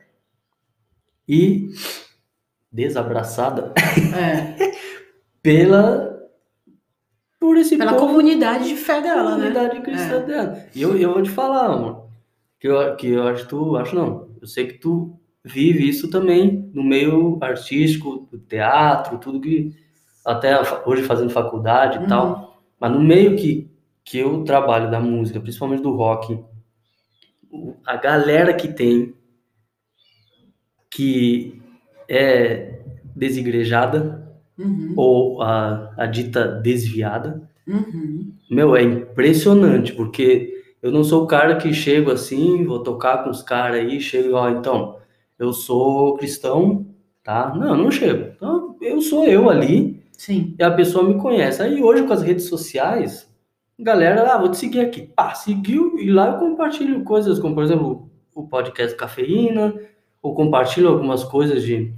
[1.28, 1.70] e
[2.72, 3.74] desabraçada
[4.16, 4.72] é.
[5.42, 6.07] pela
[7.40, 9.82] por esse pela povo, comunidade de fé dela, comunidade né?
[9.82, 10.26] Comunidade cristã é.
[10.26, 10.66] dela.
[10.74, 12.08] E eu, eu vou te falar, amor,
[12.60, 16.10] que eu, que eu acho que tu, acho não, eu sei que tu vive isso
[16.10, 19.74] também no meio artístico, do teatro, tudo que
[20.26, 22.08] até hoje fazendo faculdade e uhum.
[22.08, 23.72] tal, mas no meio que
[24.04, 26.42] que eu trabalho da música, principalmente do rock,
[27.86, 29.14] a galera que tem
[30.90, 31.62] que
[32.08, 32.80] é
[33.14, 34.27] desigrejada
[34.58, 34.94] uhum.
[34.96, 38.32] ou a, a, dita desviada, uhum.
[38.50, 43.30] meu, é impressionante, porque eu não sou o cara que chego assim, vou tocar com
[43.30, 44.98] os caras aí, chego, ó, então,
[45.38, 46.86] eu sou cristão,
[47.24, 47.54] tá?
[47.56, 48.32] Não, não chego.
[48.36, 50.02] Então, eu sou eu ali.
[50.18, 50.56] Sim.
[50.58, 51.62] E a pessoa me conhece.
[51.62, 53.30] Aí hoje com as redes sociais,
[53.78, 55.04] galera, ah, vou te seguir aqui.
[55.04, 59.76] Pá, seguiu e lá eu compartilho coisas como, por exemplo, o podcast Cafeína,
[60.22, 61.94] ou compartilho algumas coisas de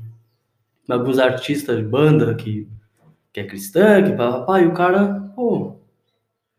[0.89, 2.67] alguns artistas de banda que,
[3.31, 5.75] que é cristã, que papai, e o cara, pô,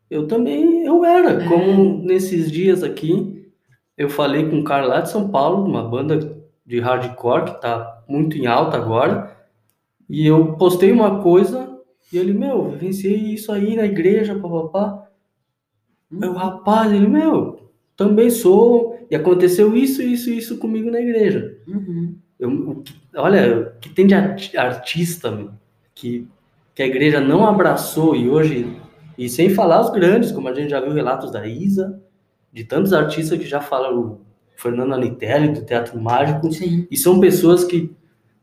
[0.09, 1.47] eu também, eu era, é.
[1.47, 3.51] como nesses dias aqui,
[3.97, 8.03] eu falei com um cara lá de São Paulo, uma banda de hardcore que tá
[8.07, 9.35] muito em alta agora,
[10.09, 11.79] e eu postei uma coisa,
[12.11, 15.07] e ele, meu, vivenciei isso aí na igreja, papapá.
[16.09, 21.57] Meu rapaz, ele, meu, também sou, e aconteceu isso, isso, isso comigo na igreja.
[21.65, 22.17] Uhum.
[22.41, 22.83] Eu,
[23.15, 24.15] olha, o que tem de
[24.57, 25.47] artista
[25.93, 26.27] que,
[26.73, 28.81] que a igreja não abraçou e hoje,
[29.15, 32.01] e sem falar os grandes, como a gente já viu relatos da Isa,
[32.51, 34.21] de tantos artistas que já falaram,
[34.57, 36.87] Fernando Anitelli, do Teatro Mágico, Sim.
[36.89, 37.95] e são pessoas que,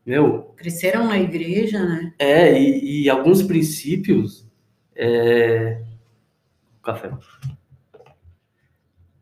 [0.07, 0.55] meu...
[0.57, 2.13] Cresceram na igreja, né?
[2.21, 4.47] É, e, e alguns princípios...
[4.95, 5.83] É...
[6.85, 7.11] Café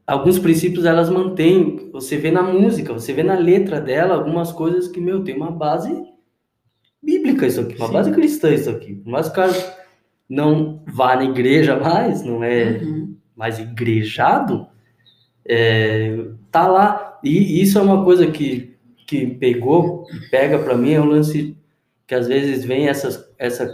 [0.06, 1.90] alguns princípios elas mantêm.
[1.92, 5.50] Você vê na música, você vê na letra dela algumas coisas que, meu, tem uma
[5.50, 5.92] base
[7.02, 7.92] bíblica isso aqui, uma Sim.
[7.92, 9.02] base cristã isso aqui.
[9.04, 9.52] Mas o cara
[10.28, 13.16] não vá na igreja mais, não é uhum.
[13.34, 14.66] mais igrejado,
[15.44, 17.18] é, tá lá.
[17.22, 21.56] E isso é uma coisa que, que pegou, pega para mim, é um lance
[22.06, 23.68] que às vezes vem essas, essa,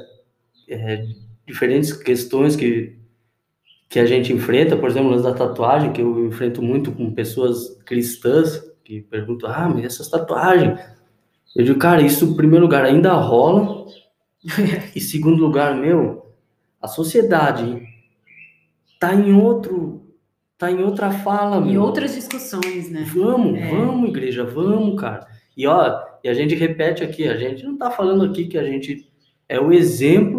[0.68, 1.04] é,
[1.46, 2.96] diferentes questões que
[3.92, 8.58] que a gente enfrenta, por exemplo, da tatuagem, que eu enfrento muito com pessoas cristãs
[8.82, 10.80] que perguntam: ah, mas essas tatuagens.
[11.54, 13.84] Eu digo, cara, isso, em primeiro lugar, ainda rola.
[14.96, 16.32] e, segundo lugar, meu,
[16.80, 17.86] a sociedade
[18.98, 20.00] tá em outro.
[20.56, 23.04] Tá em outra fala, Em outras discussões, né?
[23.12, 23.68] Vamos, é.
[23.68, 25.26] vamos, igreja, vamos, cara.
[25.54, 28.64] E ó, e a gente repete aqui, a gente não tá falando aqui que a
[28.64, 29.06] gente
[29.46, 30.31] é o exemplo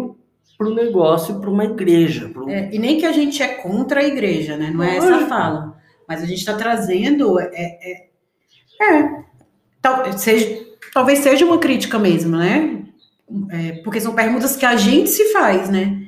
[0.56, 2.28] para o negócio, para uma igreja.
[2.28, 2.48] Pro...
[2.48, 4.70] É, e nem que a gente é contra a igreja, né?
[4.72, 5.76] Não é essa a fala.
[6.08, 7.38] Mas a gente está trazendo.
[7.40, 8.08] É, é,
[8.82, 9.24] é
[9.80, 12.82] tal, seja, talvez seja uma crítica mesmo, né?
[13.50, 16.06] É, porque são perguntas que a gente se faz, né?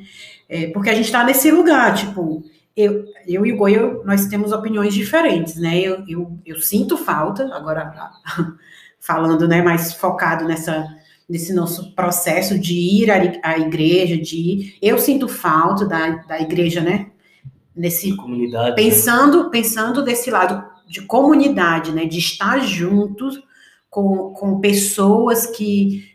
[0.48, 2.44] É, porque a gente está nesse lugar, tipo,
[2.76, 5.78] eu, eu e o Goio, nós temos opiniões diferentes, né?
[5.80, 7.92] Eu, eu, eu sinto falta, agora
[9.00, 10.86] falando, né, mais focado nessa
[11.28, 14.78] nesse nosso processo de ir à, igreja, de ir.
[14.80, 17.10] Eu sinto falta da, da igreja, né?
[17.74, 18.70] Nesse comunidade.
[18.70, 18.76] Né?
[18.76, 22.04] Pensando, pensando desse lado de comunidade, né?
[22.04, 23.42] De estar juntos
[23.90, 26.08] com, com pessoas que,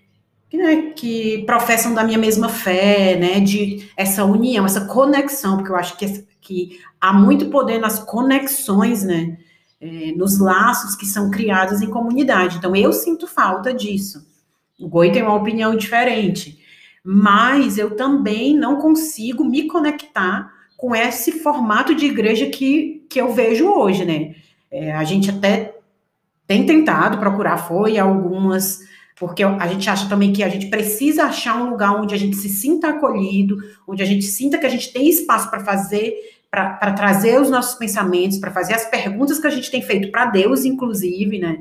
[0.49, 3.41] que, né, que professam da minha mesma fé, né?
[3.41, 9.03] De essa união, essa conexão, porque eu acho que, que há muito poder nas conexões,
[9.03, 9.37] né?
[9.81, 12.57] É, nos laços que são criados em comunidade.
[12.57, 14.30] Então, eu sinto falta disso.
[14.81, 16.59] O Goi tem uma opinião diferente,
[17.03, 23.31] mas eu também não consigo me conectar com esse formato de igreja que, que eu
[23.31, 24.35] vejo hoje, né?
[24.71, 25.75] É, a gente até
[26.47, 28.79] tem tentado procurar, foi algumas,
[29.17, 32.35] porque a gente acha também que a gente precisa achar um lugar onde a gente
[32.35, 36.13] se sinta acolhido, onde a gente sinta que a gente tem espaço para fazer,
[36.49, 40.25] para trazer os nossos pensamentos, para fazer as perguntas que a gente tem feito para
[40.25, 41.59] Deus, inclusive, né?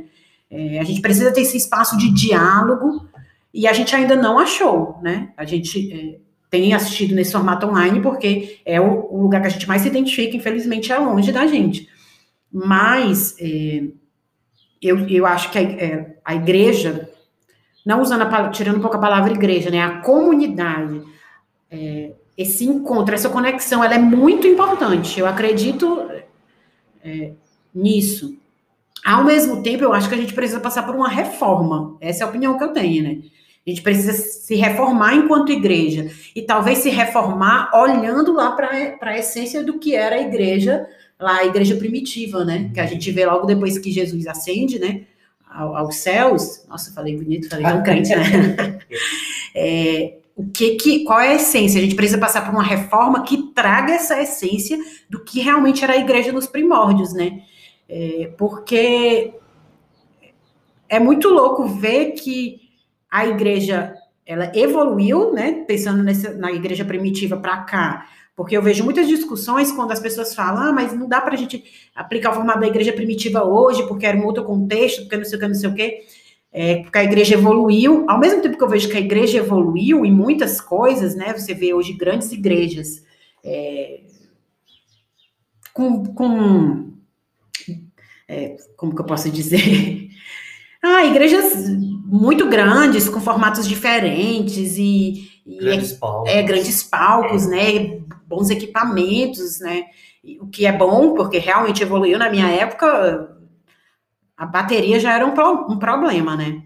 [0.51, 3.07] É, a gente precisa ter esse espaço de diálogo
[3.55, 5.33] e a gente ainda não achou, né?
[5.37, 6.19] A gente é,
[6.51, 9.89] tem assistido nesse formato online porque é o, o, lugar que a gente mais se
[9.89, 11.89] identifica, infelizmente é longe da gente.
[12.53, 13.85] Mas é,
[14.83, 17.09] eu, eu acho que a, é, a igreja,
[17.87, 19.81] não usando a, tirando um pouco a palavra igreja, né?
[19.81, 21.03] A comunidade,
[21.71, 25.21] é, esse encontro, essa conexão, ela é muito importante.
[25.21, 26.09] Eu acredito
[27.05, 27.33] é,
[27.75, 28.37] nisso.
[29.05, 31.97] Ao mesmo tempo, eu acho que a gente precisa passar por uma reforma.
[32.01, 33.19] Essa é a opinião que eu tenho, né?
[33.67, 36.11] A gente precisa se reformar enquanto igreja.
[36.35, 40.87] E talvez se reformar olhando lá para a essência do que era a igreja,
[41.19, 42.71] lá a igreja primitiva, né?
[42.73, 45.03] Que a gente vê logo depois que Jesus ascende, né?
[45.51, 46.65] aos céus.
[46.69, 48.79] Nossa, falei bonito, falei tão crente, né?
[49.55, 51.79] é, o que, que qual é a essência?
[51.79, 54.79] A gente precisa passar por uma reforma que traga essa essência
[55.09, 57.43] do que realmente era a igreja nos primórdios, né?
[57.93, 59.35] É, porque
[60.89, 62.61] é muito louco ver que
[63.11, 63.93] a igreja
[64.25, 65.65] ela evoluiu, né?
[65.67, 70.37] Pensando nessa, na igreja primitiva para cá, porque eu vejo muitas discussões quando as pessoas
[70.37, 73.85] falam, ah, mas não dá para a gente aplicar o formato da igreja primitiva hoje,
[73.89, 75.99] porque era um outro contexto, porque não sei o que, não sei o que.
[76.53, 80.07] É, porque a igreja evoluiu, ao mesmo tempo que eu vejo que a igreja evoluiu
[80.07, 81.33] em muitas coisas, né?
[81.33, 83.05] Você vê hoje grandes igrejas
[83.45, 84.01] é,
[85.75, 87.00] com, com
[88.31, 90.09] é, como que eu posso dizer?
[90.83, 91.69] Ah, igrejas
[92.07, 96.31] muito grandes, com formatos diferentes e, e Grandes palcos.
[96.33, 98.01] é, grandes palcos, né?
[98.27, 99.85] Bons equipamentos, né?
[100.41, 103.37] O que é bom, porque realmente evoluiu na minha época.
[104.37, 106.63] A bateria já era um, pro- um problema, né?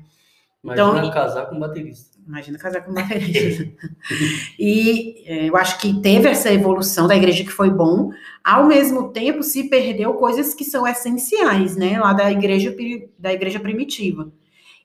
[0.63, 2.14] Imagina Então, casar com um baterista.
[2.27, 3.69] Imagina casar com baterista.
[4.59, 8.11] e é, eu acho que teve essa evolução da igreja que foi bom.
[8.43, 11.99] Ao mesmo tempo, se perdeu coisas que são essenciais, né?
[11.99, 12.75] Lá da igreja,
[13.19, 14.33] da igreja primitiva.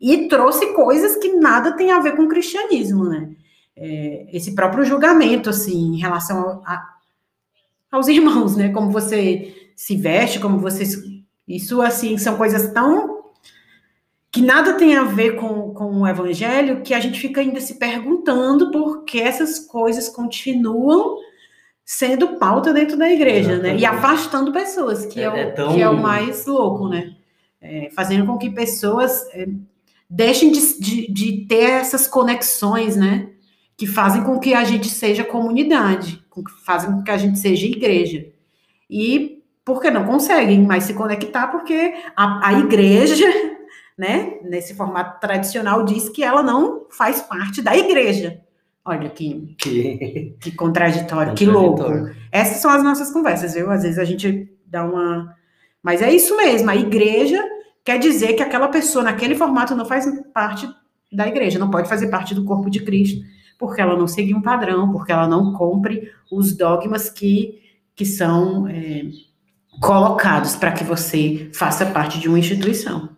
[0.02, 3.32] E trouxe coisas que nada tem a ver com o cristianismo, né?
[3.76, 6.96] É, esse próprio julgamento, assim, em relação a-
[7.92, 8.70] aos irmãos, né?
[8.70, 10.84] Como você se veste, como você...
[11.48, 13.19] Isso, assim, são coisas tão
[14.32, 17.76] que nada tem a ver com, com o evangelho, que a gente fica ainda se
[17.80, 21.18] perguntando por que essas coisas continuam
[21.84, 23.76] sendo pauta dentro da igreja, né?
[23.76, 27.16] E afastando pessoas, que é, É- o, é tão- que é o mais louco, né?
[27.62, 29.48] É, fazendo com que pessoas é,
[30.10, 33.30] deixem de, de, de ter essas conexões, né?
[33.76, 37.40] Que fazem com que a gente seja comunidade, com que fazem com que a gente
[37.40, 38.28] seja igreja.
[38.90, 43.26] E porque não conseguem mais se conectar, porque a, a igreja
[44.00, 48.40] né, nesse formato tradicional, diz que ela não faz parte da igreja.
[48.86, 50.38] Olha que, Que...
[50.40, 51.84] que contraditório, que louco.
[52.32, 53.70] Essas são as nossas conversas, viu?
[53.70, 55.36] Às vezes a gente dá uma.
[55.84, 57.44] Mas é isso mesmo, a igreja
[57.84, 60.66] quer dizer que aquela pessoa naquele formato não faz parte
[61.12, 63.20] da igreja, não pode fazer parte do corpo de Cristo,
[63.58, 67.60] porque ela não segue um padrão, porque ela não cumpre os dogmas que,
[67.96, 69.04] que são é,
[69.82, 73.10] colocados para que você faça parte de uma instituição.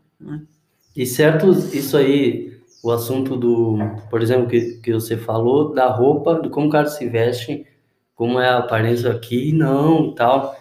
[0.95, 3.77] E certo, isso aí, o assunto do,
[4.09, 7.65] por exemplo, que, que você falou, da roupa, de como o cara se veste,
[8.15, 10.55] como é a aparência aqui, não, tal.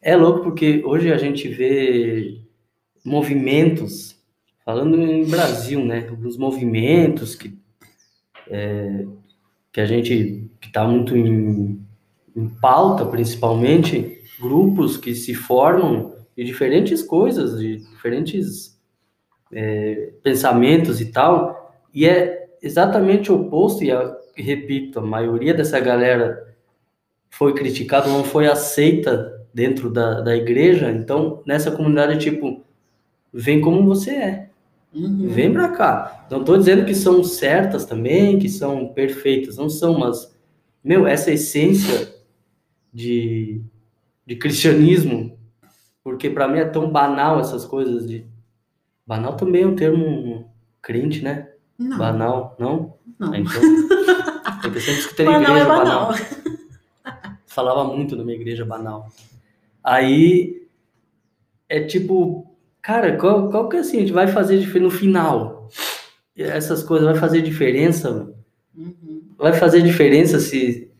[0.00, 2.40] É louco porque hoje a gente vê
[3.04, 4.16] movimentos,
[4.64, 6.06] falando em Brasil, né?
[6.08, 7.56] Alguns movimentos que,
[8.48, 9.04] é,
[9.72, 11.80] que a gente, que tá muito em,
[12.34, 18.75] em pauta, principalmente, grupos que se formam de diferentes coisas, de diferentes
[20.22, 26.54] pensamentos e tal, e é exatamente o oposto, e a- repito, a maioria dessa galera
[27.30, 32.62] foi criticada, não foi aceita dentro da, da igreja, então nessa comunidade é tipo,
[33.32, 34.46] vem como você é,
[34.94, 35.28] Uhum.
[35.28, 36.26] vem pra cá.
[36.30, 40.34] Não tô dizendo que são certas também, que são perfeitas, não são, mas,
[40.82, 42.14] meu, essa essência
[42.92, 43.60] de,
[44.26, 45.36] de cristianismo,
[46.02, 48.24] porque para mim é tão banal essas coisas de
[49.06, 50.50] Banal também é um termo
[50.82, 51.48] crente, né?
[51.78, 52.98] Não, Banal, não?
[53.18, 53.32] não.
[53.32, 53.60] Ah, então.
[54.62, 56.06] Porque eu sempre escutei na Banal igreja é banal.
[56.12, 57.36] banal.
[57.46, 59.08] Falava muito na minha igreja banal.
[59.82, 60.66] Aí
[61.68, 63.98] é tipo, cara, qual, qual que é assim?
[63.98, 65.68] A gente vai fazer diferença no final.
[66.36, 68.34] Essas coisas vai fazer diferença?
[68.76, 69.22] Uhum.
[69.38, 70.92] vai fazer diferença se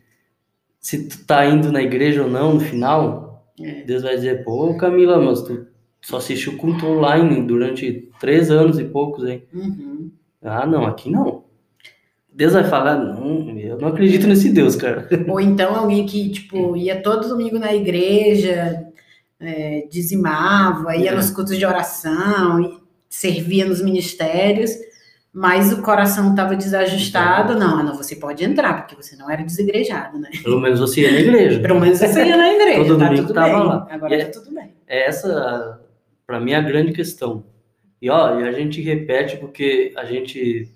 [0.81, 3.53] se tu tá indo na igreja ou não no final?
[3.61, 3.83] É.
[3.83, 5.67] Deus vai dizer, pô, Camila, mas tu
[6.07, 9.43] só assistiu culto online durante três anos e poucos, hein?
[9.53, 10.11] Uhum.
[10.41, 11.43] Ah, não, aqui não.
[12.33, 15.09] Deus vai falar, não, eu não acredito nesse Deus, cara.
[15.29, 18.87] Ou então alguém que, tipo, ia todo domingo na igreja,
[19.41, 21.15] é, dizimava, ia É.
[21.15, 24.71] nos cultos de oração, servia nos ministérios,
[25.33, 27.59] mas o coração estava desajustado.
[27.59, 30.29] Não, não, você pode entrar, porque você não era desigrejado, né?
[30.45, 31.59] Pelo menos você ia na igreja.
[31.61, 33.67] Pelo menos você ia na igreja, Todo tá domingo tudo tava bem.
[33.67, 33.87] lá.
[33.91, 34.73] Agora E é- tá tudo bem.
[34.87, 35.81] É essa,
[36.27, 37.45] pra mim, a grande questão.
[38.01, 40.71] E ó, e a gente repete porque a gente,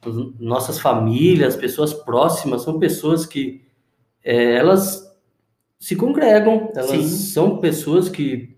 [0.00, 3.62] as nossas famílias, pessoas próximas, são pessoas que
[4.24, 5.10] é, elas
[5.78, 7.08] se congregam, elas Sim.
[7.08, 8.56] são pessoas que,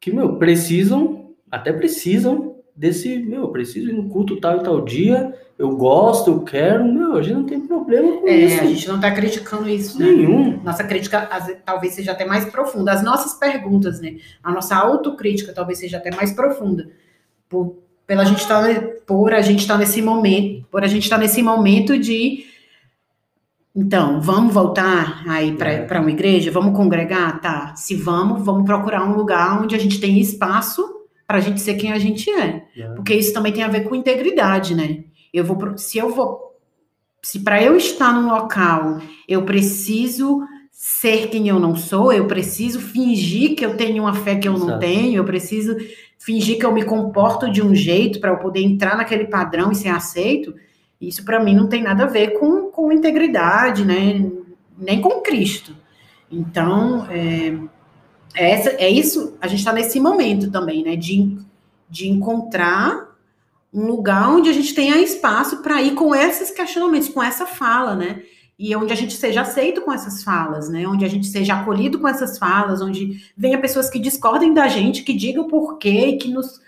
[0.00, 4.82] que, meu, precisam, até precisam desse, meu, eu preciso ir no culto tal e tal
[4.84, 8.60] dia, eu gosto, eu quero, meu, a gente não tem problema com É, isso.
[8.60, 10.06] a gente não tá criticando isso, né?
[10.06, 10.60] Nenhum.
[10.62, 11.26] Nossa crítica
[11.64, 12.92] talvez seja até mais profunda.
[12.92, 14.16] As nossas perguntas, né?
[14.42, 16.88] A nossa autocrítica talvez seja até mais profunda.
[17.48, 18.62] Por, pela gente estar
[19.06, 22.44] por a gente estar nesse momento, por a gente estar nesse momento de
[23.78, 25.82] então, vamos voltar aí É.
[25.82, 26.50] para uma igreja?
[26.50, 27.40] Vamos congregar?
[27.42, 27.74] Tá.
[27.76, 30.95] Se vamos, vamos procurar um lugar onde a gente tem espaço
[31.26, 32.64] para a gente ser quem a gente é.
[32.76, 32.94] né?
[32.94, 35.04] Porque isso também tem a ver com integridade, né?
[35.32, 36.56] Eu vou, se eu vou,
[37.22, 42.80] se para eu estar num local eu preciso ser quem eu não sou, eu preciso
[42.80, 44.80] fingir que eu tenho uma fé que eu não Exato.
[44.80, 45.76] tenho, eu preciso
[46.18, 49.74] fingir que eu me comporto de um jeito para eu poder entrar naquele padrão e
[49.74, 50.54] ser aceito.
[51.00, 54.30] Isso para mim não tem nada a ver com, com integridade, né?
[54.78, 55.74] Nem com Cristo.
[56.30, 57.56] Então, é,
[58.34, 60.96] é essa, é isso, a gente está nesse momento também, né?
[60.96, 61.38] De,
[61.88, 63.16] de encontrar
[63.72, 67.94] um lugar onde a gente tenha espaço para ir com esses questionamentos, com essa fala,
[67.94, 68.22] né?
[68.58, 70.86] E onde a gente seja aceito com essas falas, né?
[70.86, 75.02] Onde a gente seja acolhido com essas falas, onde venha pessoas que discordem da gente,
[75.02, 76.60] que digam por quê, que nos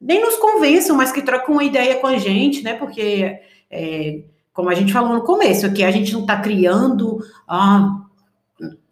[0.00, 2.74] nem nos convençam, mas que trocam uma ideia com a gente, né?
[2.74, 3.40] Porque
[3.70, 8.01] é, como a gente falou no começo, aqui a gente não está criando ah,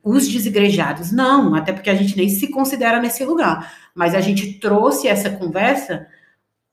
[0.03, 4.55] os desigrejados, não, até porque a gente nem se considera nesse lugar, mas a gente
[4.55, 6.07] trouxe essa conversa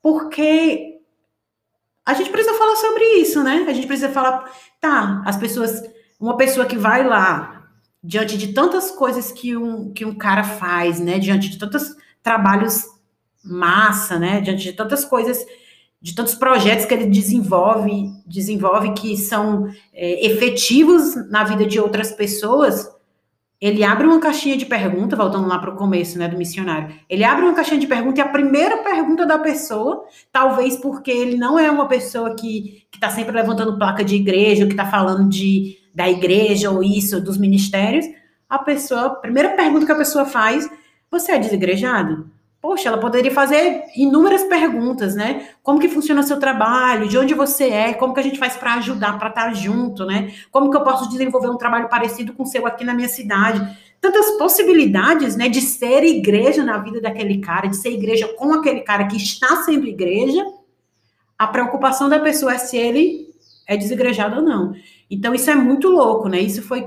[0.00, 0.98] porque
[2.06, 3.66] a gente precisa falar sobre isso, né?
[3.68, 4.50] A gente precisa falar,
[4.80, 5.82] tá, as pessoas,
[6.18, 7.68] uma pessoa que vai lá,
[8.02, 11.18] diante de tantas coisas que um, que um cara faz, né?
[11.18, 12.84] Diante de tantos trabalhos
[13.44, 14.40] massa, né?
[14.40, 15.44] Diante de tantas coisas
[16.00, 22.12] de tantos projetos que ele desenvolve, desenvolve que são é, efetivos na vida de outras
[22.12, 22.88] pessoas,
[23.60, 26.94] ele abre uma caixinha de pergunta, voltando lá para o começo, né, do missionário.
[27.08, 31.36] Ele abre uma caixinha de pergunta e a primeira pergunta da pessoa, talvez porque ele
[31.36, 35.76] não é uma pessoa que está sempre levantando placa de igreja, que está falando de,
[35.92, 38.06] da igreja ou isso, dos ministérios,
[38.48, 40.70] a pessoa, a primeira pergunta que a pessoa faz,
[41.10, 42.30] você é desigrejado?
[42.60, 45.48] Poxa, ela poderia fazer inúmeras perguntas, né?
[45.62, 47.06] Como que funciona seu trabalho?
[47.06, 47.94] De onde você é?
[47.94, 50.34] Como que a gente faz para ajudar, para estar tá junto, né?
[50.50, 53.60] Como que eu posso desenvolver um trabalho parecido com o seu aqui na minha cidade?
[54.00, 58.80] Tantas possibilidades, né, de ser igreja na vida daquele cara, de ser igreja com aquele
[58.80, 60.44] cara que está sendo igreja.
[61.38, 63.28] A preocupação da pessoa é se ele
[63.68, 64.74] é desigrejado ou não.
[65.08, 66.40] Então isso é muito louco, né?
[66.40, 66.84] Isso foi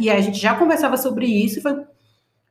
[0.00, 1.76] e a gente já conversava sobre isso, foi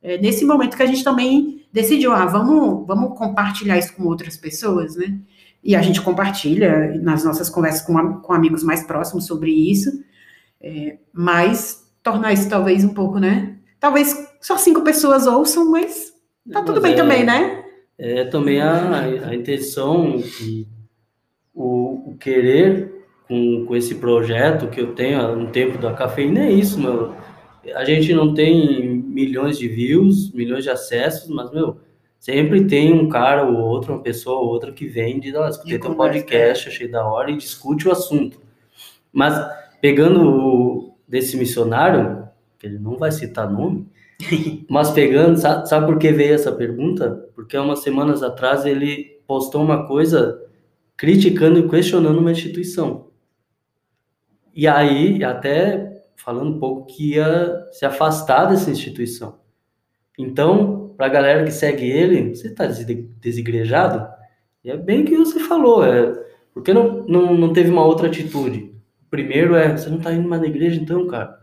[0.04, 4.36] é, nesse momento que a gente também decidiu, ah, vamos, vamos compartilhar isso com outras
[4.36, 5.18] pessoas, né?
[5.64, 9.90] E a gente compartilha nas nossas conversas com, com amigos mais próximos sobre isso,
[10.60, 13.56] é, mas tornar isso talvez um pouco, né?
[13.80, 16.12] Talvez só cinco pessoas ouçam, mas
[16.52, 17.64] tá mas tudo bem é, também, né?
[17.98, 20.68] É também a, a intenção e
[21.54, 26.46] o, o querer com, com esse projeto que eu tenho há um tempo da cafeína
[26.46, 27.14] é isso, meu
[27.76, 31.78] a gente não tem milhões de views, milhões de acessos, mas, meu,
[32.20, 35.48] sempre tem um cara ou outro, uma pessoa ou outra que vem e diz, ó,
[35.48, 38.42] escutei teu podcast, achei da hora e discute o assunto.
[39.12, 39.34] Mas,
[39.80, 43.88] pegando o, desse missionário, que ele não vai citar nome,
[44.70, 47.28] mas pegando, sabe, sabe por que veio essa pergunta?
[47.36, 50.42] Porque há umas semanas atrás ele postou uma coisa
[50.96, 53.08] criticando e questionando uma instituição.
[54.54, 59.40] E aí, até falando um pouco que ia se afastar dessa instituição.
[60.18, 62.68] Então, para a galera que segue ele, você está
[63.20, 64.08] desigrejado?
[64.64, 66.14] E é bem que você falou, é,
[66.54, 68.72] porque não, não, não teve uma outra atitude?
[69.10, 71.40] Primeiro é, você não está indo mais na igreja então, cara?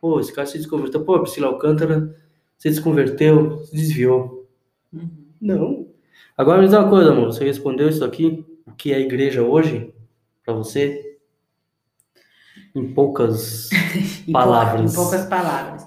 [0.00, 1.04] Pô, esse cara se desconverteu.
[1.04, 2.14] Pô, Priscila Alcântara
[2.58, 4.48] se desconverteu, se desviou.
[4.92, 5.08] Uhum.
[5.40, 5.88] Não.
[6.36, 8.44] Agora me diz uma coisa, amor, você respondeu isso aqui?
[8.66, 9.92] O que é a igreja hoje
[10.44, 11.05] para você?
[12.76, 13.70] Em poucas
[14.30, 14.92] palavras.
[14.92, 15.86] em poucas palavras.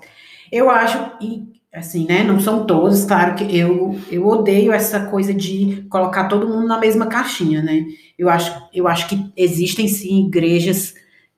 [0.52, 5.32] Eu acho, e assim, né, não são todos, claro que eu, eu odeio essa coisa
[5.32, 7.86] de colocar todo mundo na mesma caixinha, né?
[8.18, 10.96] Eu acho, eu acho que existem sim igrejas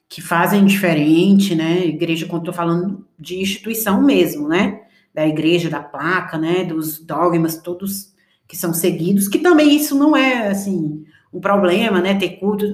[0.08, 1.86] que fazem diferente, né?
[1.86, 4.82] Igreja, quando estou falando de instituição mesmo, né?
[5.14, 6.64] Da igreja, da placa, né?
[6.64, 8.14] Dos dogmas todos
[8.48, 12.16] que são seguidos, que também isso não é, assim, um problema, né?
[12.16, 12.66] Ter culto,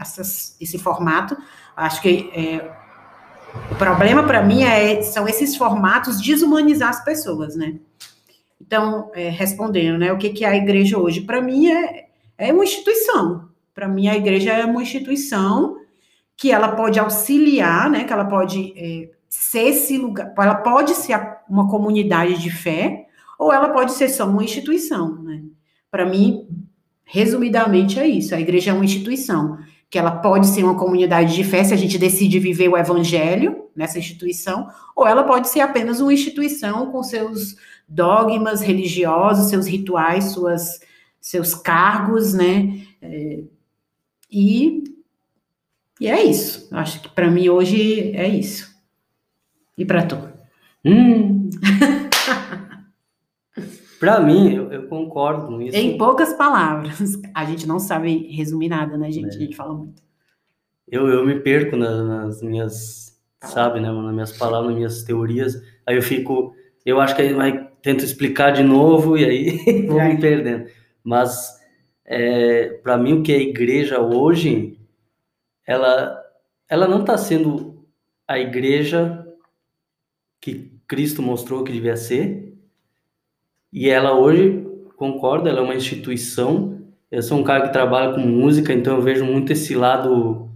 [0.00, 1.36] essas, esse formato,
[1.80, 2.70] Acho que é,
[3.70, 7.76] o problema para mim é, são esses formatos desumanizar as pessoas, né?
[8.60, 10.12] Então, é, respondendo, né?
[10.12, 11.22] O que, que é a igreja hoje?
[11.22, 13.48] Para mim é, é uma instituição.
[13.74, 15.78] Para mim, a igreja é uma instituição
[16.36, 18.04] que ela pode auxiliar, né?
[18.04, 21.18] Que ela pode é, ser esse lugar, ela pode ser
[21.48, 23.06] uma comunidade de fé,
[23.38, 25.42] ou ela pode ser só uma instituição, né?
[25.90, 26.46] Para mim,
[27.04, 28.34] resumidamente é isso.
[28.34, 29.58] A igreja é uma instituição
[29.90, 33.66] que ela pode ser uma comunidade de fé se a gente decide viver o evangelho
[33.74, 37.56] nessa instituição, ou ela pode ser apenas uma instituição com seus
[37.88, 40.80] dogmas religiosos, seus rituais, suas,
[41.20, 42.80] seus cargos, né?
[43.02, 43.40] É,
[44.30, 44.84] e,
[46.00, 46.68] e é isso.
[46.70, 48.70] Acho que para mim hoje é isso.
[49.76, 50.16] E para tu?
[50.84, 51.50] Hum.
[54.00, 55.76] Para mim, eu, eu, concordo com isso.
[55.76, 56.98] Em poucas palavras.
[57.34, 59.34] A gente não sabe resumir nada, né, gente?
[59.34, 59.36] É.
[59.36, 60.02] A gente fala muito.
[60.88, 65.54] Eu, eu me perco nas, nas minhas, sabe, né, nas minhas palavras, nas minhas teorias.
[65.86, 70.02] Aí eu fico, eu acho que aí vai, tento explicar de novo e aí vou
[70.02, 70.70] me perdendo.
[71.04, 71.60] Mas,
[72.06, 74.80] é, para mim, o que é a igreja hoje,
[75.66, 76.18] ela,
[76.70, 77.86] ela não está sendo
[78.26, 79.26] a igreja
[80.40, 82.49] que Cristo mostrou que devia ser,
[83.72, 84.66] e ela hoje,
[84.96, 89.02] concordo, ela é uma instituição eu sou um cara que trabalha com música, então eu
[89.02, 90.48] vejo muito esse lado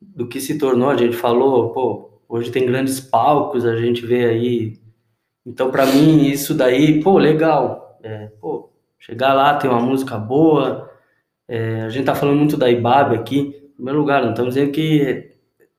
[0.00, 0.90] do que se tornou.
[0.90, 4.76] A gente falou, pô, hoje tem grandes palcos, a gente vê aí.
[5.46, 7.98] Então, para mim, isso daí, pô, legal.
[8.02, 10.90] É, pô, chegar lá, ter uma música boa.
[11.46, 13.38] É, a gente tá falando muito da IBAB aqui.
[13.38, 15.30] Em primeiro lugar, não estamos dizendo que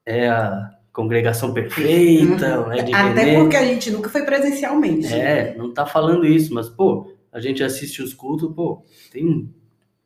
[0.05, 2.71] é a congregação perfeita, uhum.
[2.93, 5.13] Até porque a gente nunca foi presencialmente.
[5.13, 9.49] É, não tá falando isso, mas, pô, a gente assiste os cultos, pô, tem um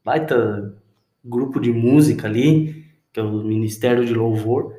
[0.04, 0.76] baita
[1.24, 4.74] grupo de música ali, que é o Ministério de Louvor,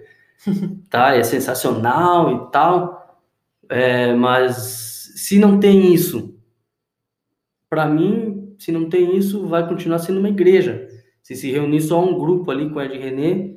[0.91, 1.15] tá?
[1.15, 3.21] É sensacional e tal,
[3.69, 6.37] é, mas se não tem isso,
[7.69, 10.89] para mim, se não tem isso, vai continuar sendo uma igreja.
[11.23, 13.55] Se se reunir só um grupo ali com Ed René,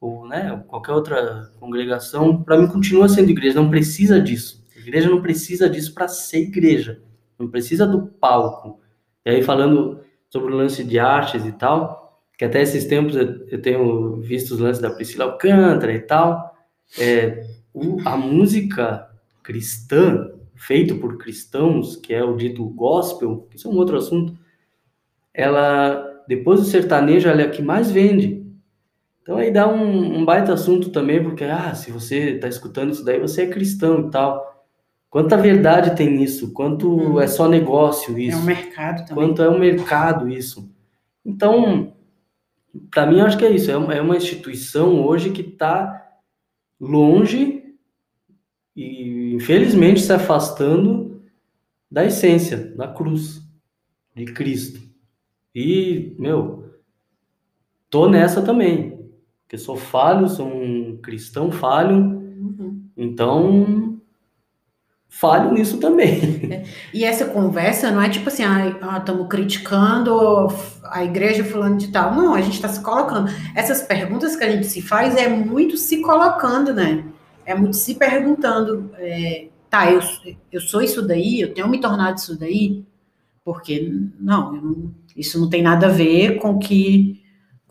[0.00, 4.64] ou né, qualquer outra congregação, para mim continua sendo igreja, não precisa disso.
[4.74, 7.02] A igreja não precisa disso para ser igreja,
[7.38, 8.80] não precisa do palco.
[9.24, 13.60] E aí falando sobre o lance de artes e tal, que até esses tempos eu,
[13.60, 16.56] tenho visto os lances da Priscila Alcântara e tal,
[16.98, 19.10] é, o, a música
[19.42, 24.38] cristã, feito por cristãos, que é o dito gospel, isso é um outro assunto,
[25.34, 28.39] ela, depois do sertanejo, ela é a que mais vende.
[29.30, 33.04] Então aí dá um, um baita assunto também, porque, ah, se você está escutando isso
[33.04, 34.66] daí, você é cristão e tal.
[35.08, 36.52] Quanta verdade tem nisso?
[36.52, 37.20] Quanto hum.
[37.20, 38.36] é só negócio isso?
[38.36, 39.14] É um mercado também.
[39.28, 40.68] Quanto é um mercado isso?
[41.24, 41.92] Então,
[42.90, 43.70] para mim, eu acho que é isso.
[43.70, 46.10] É uma, é uma instituição hoje que está
[46.80, 47.62] longe
[48.74, 51.22] e, infelizmente, se afastando
[51.88, 53.40] da essência, da cruz,
[54.12, 54.80] de Cristo.
[55.54, 56.68] E, meu,
[57.88, 58.89] tô nessa também.
[59.50, 61.96] Porque sou falho, sou um cristão falho.
[61.96, 62.84] Uhum.
[62.96, 63.98] Então,
[65.08, 66.20] falho nisso também.
[66.52, 66.64] É.
[66.94, 70.46] E essa conversa não é tipo assim, ah, estamos criticando
[70.84, 72.14] a igreja fulano de tal.
[72.14, 73.28] Não, a gente está se colocando.
[73.52, 77.04] Essas perguntas que a gente se faz é muito se colocando, né?
[77.44, 80.00] É muito se perguntando, é, tá, eu,
[80.52, 82.84] eu sou isso daí, eu tenho me tornado isso daí,
[83.44, 87.19] porque não, não isso não tem nada a ver com que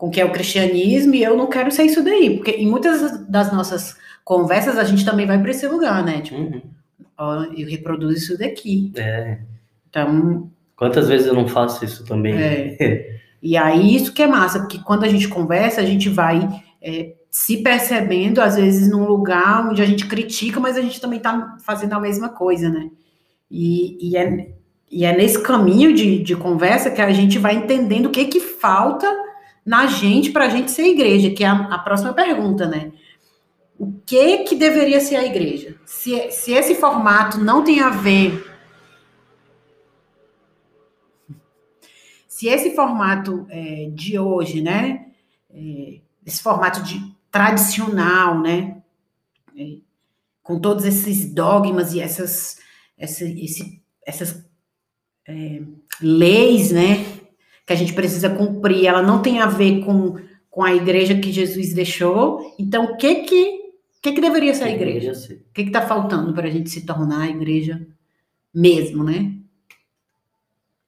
[0.00, 3.26] com que é o cristianismo e eu não quero ser isso daí, porque em muitas
[3.28, 6.22] das nossas conversas a gente também vai para esse lugar, né?
[6.22, 6.62] Tipo, uhum
[7.20, 8.90] ó, eu reproduzo isso daqui.
[8.96, 9.38] É.
[9.88, 10.50] Então.
[10.74, 12.34] Quantas vezes eu não faço isso também?
[12.34, 13.20] É.
[13.42, 16.48] e aí, isso que é massa, porque quando a gente conversa, a gente vai
[16.80, 21.18] é, se percebendo, às vezes, num lugar onde a gente critica, mas a gente também
[21.18, 22.88] está fazendo a mesma coisa, né?
[23.50, 24.48] E, e, é,
[24.90, 28.40] e é nesse caminho de, de conversa que a gente vai entendendo o que que
[28.40, 29.06] falta
[29.64, 32.92] na gente para a gente ser igreja, que é a, a próxima pergunta, né?
[33.80, 35.74] o que que deveria ser a igreja.
[35.86, 38.46] Se, se esse formato não tem a ver.
[42.28, 45.08] Se esse formato é, de hoje, né?
[45.50, 46.98] É, esse formato de
[47.30, 48.82] tradicional, né?
[49.56, 49.76] É,
[50.42, 52.58] com todos esses dogmas e essas,
[52.96, 54.42] essa, esse, essas
[55.28, 55.62] é,
[56.00, 57.04] leis, né?
[57.66, 60.16] Que a gente precisa cumprir, ela não tem a ver com,
[60.50, 62.54] com a igreja que Jesus deixou.
[62.58, 63.60] Então, o que que
[64.00, 65.12] o que, que deveria ser a igreja?
[65.12, 67.86] O que está faltando para a gente se tornar a igreja
[68.52, 69.36] mesmo, né?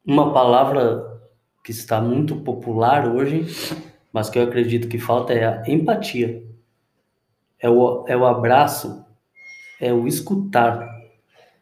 [0.03, 1.21] Uma palavra
[1.63, 3.45] que está muito popular hoje,
[4.11, 6.43] mas que eu acredito que falta é a empatia.
[7.61, 9.05] É o, é o abraço,
[9.79, 10.89] é o escutar.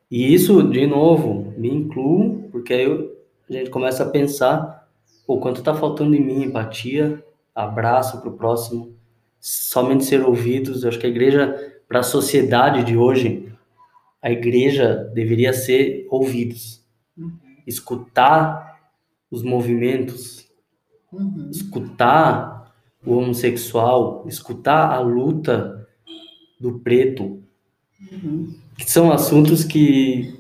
[0.09, 3.13] E isso, de novo, me incluo, porque aí eu,
[3.49, 4.80] a gente começa a pensar
[5.35, 7.25] o quanto está faltando em mim empatia,
[7.55, 8.97] abraço para o próximo,
[9.39, 10.83] somente ser ouvidos.
[10.83, 11.55] Eu acho que a igreja,
[11.87, 13.53] para a sociedade de hoje,
[14.21, 16.85] a igreja deveria ser ouvidos,
[17.17, 17.31] uhum.
[17.65, 18.81] escutar
[19.31, 20.49] os movimentos,
[21.13, 21.49] uhum.
[21.49, 22.75] escutar
[23.07, 25.87] o homossexual, escutar a luta
[26.61, 27.41] do preto,
[28.13, 28.53] uhum.
[28.77, 30.39] que são assuntos que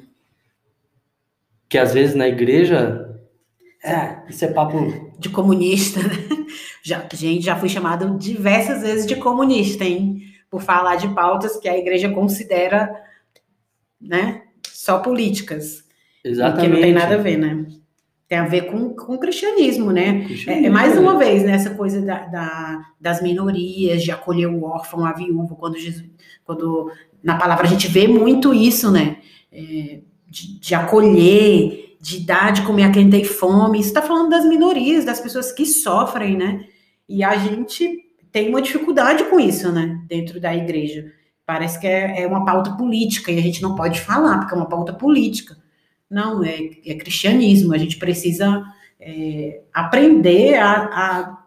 [1.68, 3.09] que às vezes na igreja
[3.83, 4.76] é, isso é papo
[5.18, 6.47] de comunista, né?
[6.83, 10.22] Já, gente, já fui chamado diversas vezes de comunista, hein?
[10.51, 12.91] Por falar de pautas que a igreja considera,
[14.01, 14.43] né?
[14.66, 15.85] Só políticas.
[16.22, 16.66] Exatamente.
[16.66, 17.66] Que não tem nada a ver, né?
[18.28, 20.24] Tem a ver com, com o cristianismo, né?
[20.24, 21.53] Cristianismo, é, é, mais uma vez, né?
[21.53, 26.05] Essa coisa da, da, das minorias, de acolher o órfão, a viúva, quando Jesus,
[26.45, 29.16] quando na palavra a gente vê muito isso, né?
[29.51, 33.78] É, de, de acolher, de dar de comer a quem tem fome.
[33.78, 36.64] Isso está falando das minorias, das pessoas que sofrem, né?
[37.09, 40.01] E a gente tem uma dificuldade com isso, né?
[40.09, 41.12] Dentro da igreja.
[41.44, 44.57] Parece que é, é uma pauta política e a gente não pode falar, porque é
[44.57, 45.57] uma pauta política.
[46.09, 47.74] Não, é, é cristianismo.
[47.74, 48.64] A gente precisa
[48.98, 51.39] é, aprender a, a,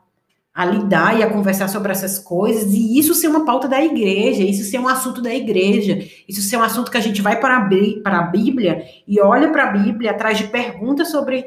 [0.53, 4.43] a, lidar e a conversar sobre essas coisas, e isso ser uma pauta da igreja,
[4.43, 7.57] isso ser um assunto da igreja, isso ser um assunto que a gente vai para
[7.57, 11.45] a, Bíblia e olha para a Bíblia atrás de perguntas sobre.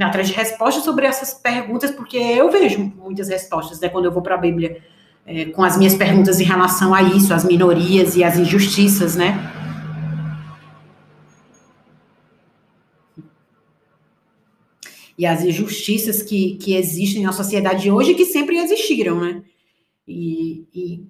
[0.00, 4.22] atrás de respostas sobre essas perguntas, porque eu vejo muitas respostas, né, quando eu vou
[4.22, 4.78] para a Bíblia.
[5.28, 9.55] É, com as minhas perguntas em relação a isso, as minorias e as injustiças, né?
[15.18, 19.42] E as injustiças que, que existem na sociedade hoje que sempre existiram, né?
[20.06, 21.06] E, e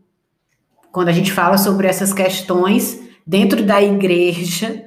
[0.92, 4.86] quando a gente fala sobre essas questões dentro da igreja,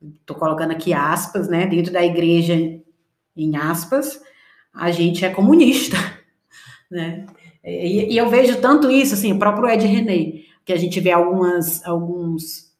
[0.00, 1.66] estou é, colocando aqui aspas, né?
[1.66, 2.54] Dentro da igreja,
[3.36, 4.20] em aspas,
[4.72, 5.96] a gente é comunista,
[6.90, 7.26] né?
[7.62, 11.10] E, e eu vejo tanto isso, assim, o próprio Ed René, que a gente vê
[11.12, 12.72] algumas, alguns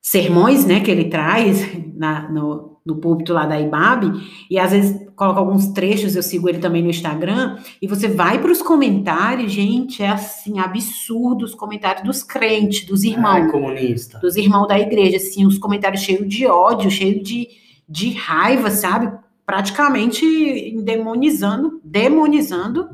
[0.00, 1.58] sermões, né, que ele traz
[1.94, 4.12] na, no, no púlpito lá da IBAB,
[4.48, 8.40] e às vezes coloca alguns trechos, eu sigo ele também no Instagram, e você vai
[8.40, 13.50] para os comentários, gente, é assim, absurdo os comentários dos crentes, dos irmãos.
[13.50, 14.18] comunista.
[14.20, 17.48] Dos irmãos da igreja, assim, os comentários cheios de ódio, cheios de,
[17.88, 19.12] de raiva, sabe?
[19.44, 22.88] Praticamente endemonizando, demonizando,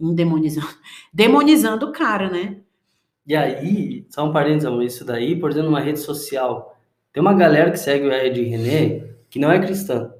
[0.00, 0.66] endemonizando,
[1.14, 2.56] demonizando o cara, né?
[3.24, 6.74] E aí, só um parênteses, isso daí, por exemplo, numa rede social,
[7.12, 10.12] tem uma galera que segue o Ed René, que não é cristã.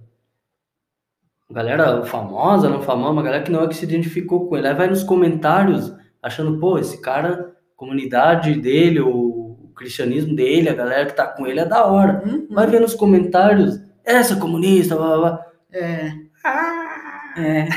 [1.51, 4.69] Galera famosa, não famosa, uma galera que não é que se identificou com ele.
[4.69, 9.39] Aí vai nos comentários achando, pô, esse cara, comunidade dele, o,
[9.79, 12.23] cristianismo dele, a galera que tá com ele é da hora.
[12.27, 12.49] Uhum.
[12.51, 15.47] Vai ver nos comentários, essa comunista, blá blá blá.
[15.73, 16.13] É.
[16.45, 16.89] Ah.
[17.39, 17.69] É.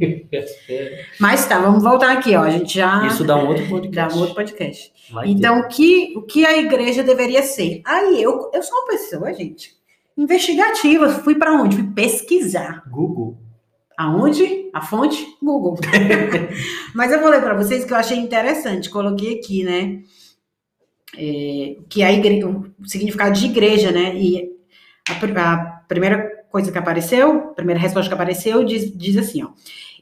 [1.20, 2.42] Mas tá, vamos voltar aqui, ó.
[2.42, 3.06] A gente já.
[3.06, 4.14] Isso dá um outro podcast.
[4.14, 4.92] Dá um outro podcast.
[5.12, 7.82] Vai então, o que, o que a igreja deveria ser?
[7.84, 9.74] Aí, eu, eu sou uma pessoa, gente,
[10.16, 11.08] investigativa.
[11.08, 11.76] Fui para onde?
[11.76, 12.82] Fui pesquisar.
[12.88, 13.38] Google.
[13.96, 14.70] Aonde?
[14.72, 15.26] A fonte?
[15.42, 15.78] Google.
[16.94, 18.90] Mas eu vou ler para vocês que eu achei interessante.
[18.90, 20.02] Coloquei aqui, né?
[21.16, 24.16] É, que a igreja, o significado de igreja, né?
[24.16, 24.50] E
[25.08, 25.56] a, a,
[25.86, 29.50] primeira coisa que apareceu, a primeira resposta que apareceu diz, diz assim, ó.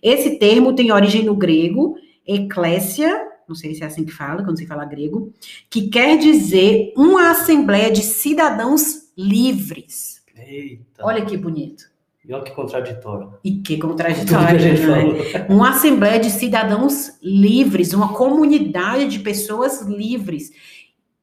[0.03, 1.97] Esse termo tem origem no grego,
[2.27, 5.33] eclésia, não sei se é assim que fala, quando se fala grego,
[5.69, 10.23] que quer dizer uma assembleia de cidadãos livres.
[10.37, 11.05] Eita.
[11.05, 11.85] Olha que bonito.
[12.25, 13.35] E olha que contraditório.
[13.43, 15.47] E que contraditório, né?
[15.49, 20.53] Uma assembleia de cidadãos livres, uma comunidade de pessoas livres.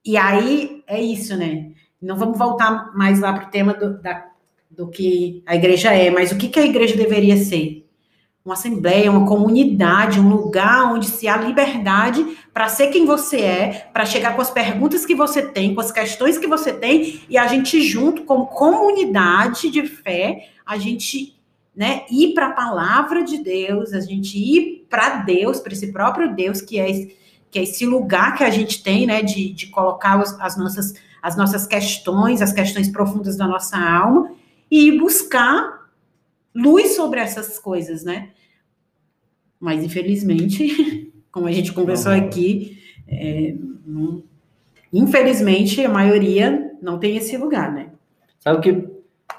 [0.03, 1.71] E aí é isso, né?
[2.01, 4.27] Não vamos voltar mais lá para o tema do, da,
[4.69, 7.86] do que a igreja é, mas o que, que a igreja deveria ser?
[8.47, 13.89] Uma assembleia, uma comunidade, um lugar onde se há liberdade para ser quem você é,
[13.91, 17.37] para chegar com as perguntas que você tem, com as questões que você tem, e
[17.37, 21.37] a gente junto, como comunidade de fé, a gente
[21.75, 26.33] né, ir para a palavra de Deus, a gente ir para Deus, para esse próprio
[26.33, 26.87] Deus, que é,
[27.51, 30.93] que é esse lugar que a gente tem, né, de, de colocar as, as, nossas,
[31.21, 34.31] as nossas questões, as questões profundas da nossa alma,
[34.71, 35.89] e buscar
[36.55, 38.29] luz sobre essas coisas, né?
[39.59, 42.77] Mas, infelizmente, como a gente conversou não, aqui,
[43.07, 43.55] é,
[43.85, 44.23] não,
[44.91, 47.89] infelizmente, a maioria não tem esse lugar, né?
[48.39, 48.87] Sabe o que,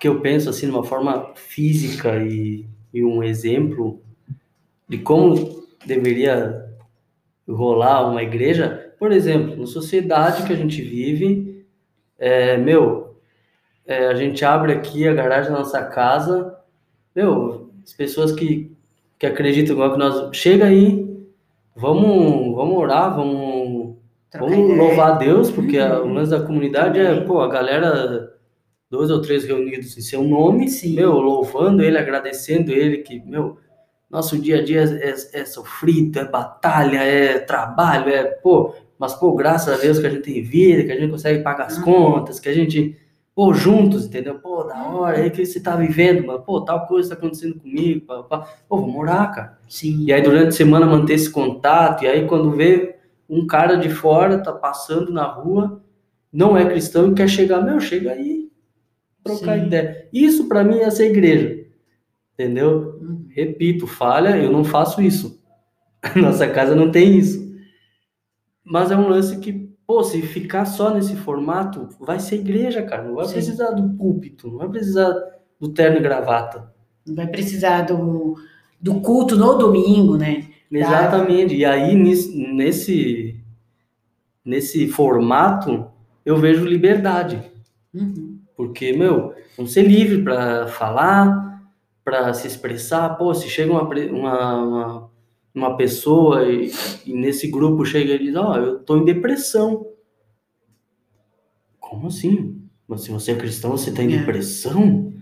[0.01, 4.01] que eu penso, assim, de uma forma física e, e um exemplo
[4.89, 6.67] de como deveria
[7.49, 8.93] rolar uma igreja?
[8.99, 11.65] Por exemplo, na sociedade que a gente vive,
[12.19, 13.17] é, meu,
[13.87, 16.59] é, a gente abre aqui a garagem da nossa casa,
[17.15, 18.77] meu, as pessoas que
[19.19, 20.37] que acreditam igual que nós.
[20.37, 21.07] Chega aí,
[21.75, 23.97] vamos, vamos orar, vamos,
[24.33, 28.33] vamos louvar a Deus, porque a, o lance da comunidade é, pô, a galera,
[28.91, 30.95] dois ou três reunidos em seu nome, Sim.
[30.95, 33.59] meu, louvando ele, agradecendo ele, que, meu,
[34.11, 39.15] nosso dia a dia é, é, é sofrido, é batalha, é trabalho, é, pô, mas,
[39.15, 41.79] pô, graças a Deus que a gente tem vida, que a gente consegue pagar as
[41.79, 42.97] contas, que a gente
[43.39, 44.37] pô, juntos, entendeu?
[44.41, 48.05] Pô, da hora, aí que você tá vivendo, mano, pô, tal coisa tá acontecendo comigo,
[48.05, 48.49] pá, pá.
[48.69, 49.59] pô, vamos orar, cara.
[49.69, 50.03] Sim.
[50.03, 52.97] E aí durante a semana manter esse contato, e aí quando vê
[53.31, 55.81] um cara de fora, tá passando na rua,
[56.33, 58.51] não é cristão e quer chegar, meu, chega aí,
[59.23, 59.67] trocar Sim.
[59.67, 60.09] ideia.
[60.13, 61.65] Isso para mim é essa igreja,
[62.35, 62.99] entendeu?
[63.01, 63.29] Uhum.
[63.31, 65.41] Repito, falha, eu não faço isso.
[66.17, 67.57] Nossa casa não tem isso.
[68.65, 73.05] Mas é um lance que Pô, se ficar só nesse formato, vai ser igreja, cara.
[73.05, 73.33] Não vai Sim.
[73.33, 75.15] precisar do púlpito, não vai precisar
[75.59, 76.71] do terno e gravata.
[77.07, 78.37] Não vai precisar do,
[78.79, 80.45] do culto no domingo, né?
[80.71, 81.57] Exatamente.
[81.57, 83.43] E aí, nesse,
[84.45, 85.87] nesse formato,
[86.23, 87.41] eu vejo liberdade.
[87.95, 88.39] Uhum.
[88.55, 91.63] Porque, meu, vamos ser livre para falar,
[92.05, 93.17] para se expressar.
[93.17, 95.11] Pô, se chega uma, uma, uma,
[95.55, 96.71] uma pessoa e,
[97.07, 99.87] e, nesse grupo chega e diz: Ó, oh, eu tô em depressão.
[101.81, 102.61] Como assim?
[102.87, 104.19] Mas se você é cristão, você tá em é.
[104.19, 105.13] depressão?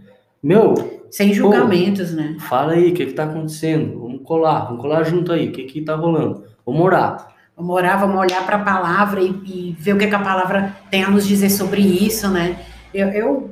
[0.43, 0.75] Meu.
[1.11, 2.37] Sem julgamentos, pô, né?
[2.41, 4.01] Fala aí, o que que tá acontecendo?
[4.01, 6.45] Vamos colar, vamos colar junto aí, o que que tá rolando?
[6.65, 7.35] Vamos orar.
[7.57, 10.77] Vamos orar, vamos olhar para a palavra e, e, ver o que, que, a palavra
[10.91, 12.61] tem a nos dizer sobre isso, né?
[12.93, 13.51] Eu, eu,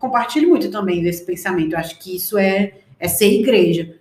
[0.00, 1.74] compartilho muito também desse pensamento.
[1.74, 3.94] Eu acho que isso é, é ser igreja.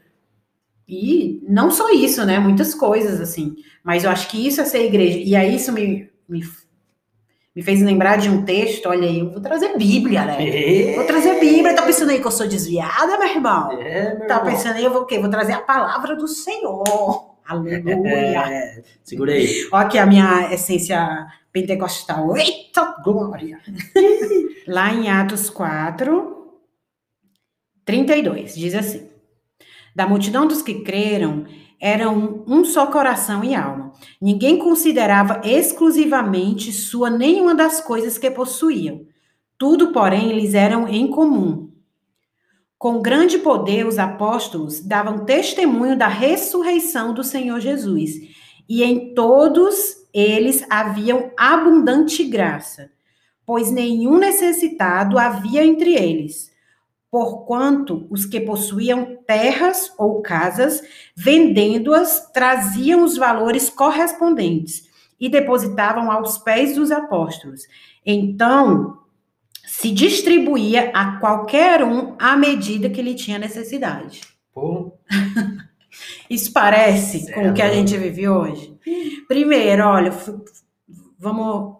[0.89, 2.39] E não só isso, né?
[2.39, 3.57] Muitas coisas, assim.
[3.83, 5.19] Mas eu acho que isso é ser igreja.
[5.19, 6.41] E aí isso me, me,
[7.55, 8.87] me fez lembrar de um texto.
[8.87, 10.89] Olha aí, eu vou trazer Bíblia, né?
[10.91, 10.95] É.
[10.95, 11.75] Vou trazer Bíblia.
[11.75, 13.71] Tá pensando aí que eu sou desviada, meu irmão?
[13.73, 15.19] É, meu tá pensando aí, eu vou o quê?
[15.19, 17.37] Vou trazer a palavra do Senhor.
[17.45, 17.99] Aleluia.
[18.49, 19.67] É, segura aí.
[19.71, 22.35] Olha aqui a minha essência pentecostal.
[22.35, 23.59] Eita glória!
[24.67, 26.61] Lá em Atos 4,
[27.85, 29.08] 32, diz assim:
[29.95, 31.45] Da multidão dos que creram,
[31.79, 33.91] eram um só coração e alma.
[34.21, 39.05] Ninguém considerava exclusivamente sua nenhuma das coisas que possuíam.
[39.57, 41.69] Tudo, porém, lhes eram em comum.
[42.77, 48.11] Com grande poder, os apóstolos davam testemunho da ressurreição do Senhor Jesus,
[48.69, 52.89] e em todos eles haviam abundante graça,
[53.45, 56.51] pois nenhum necessitado havia entre eles.
[57.11, 60.81] Porquanto os que possuíam terras ou casas,
[61.15, 64.87] vendendo-as, traziam os valores correspondentes
[65.19, 67.63] e depositavam aos pés dos apóstolos.
[68.05, 68.99] Então,
[69.65, 74.21] se distribuía a qualquer um à medida que ele tinha necessidade.
[74.53, 74.93] Pô.
[76.29, 78.77] Isso parece com o que a gente vive hoje?
[79.27, 80.13] Primeiro, olha,
[81.17, 81.77] vamos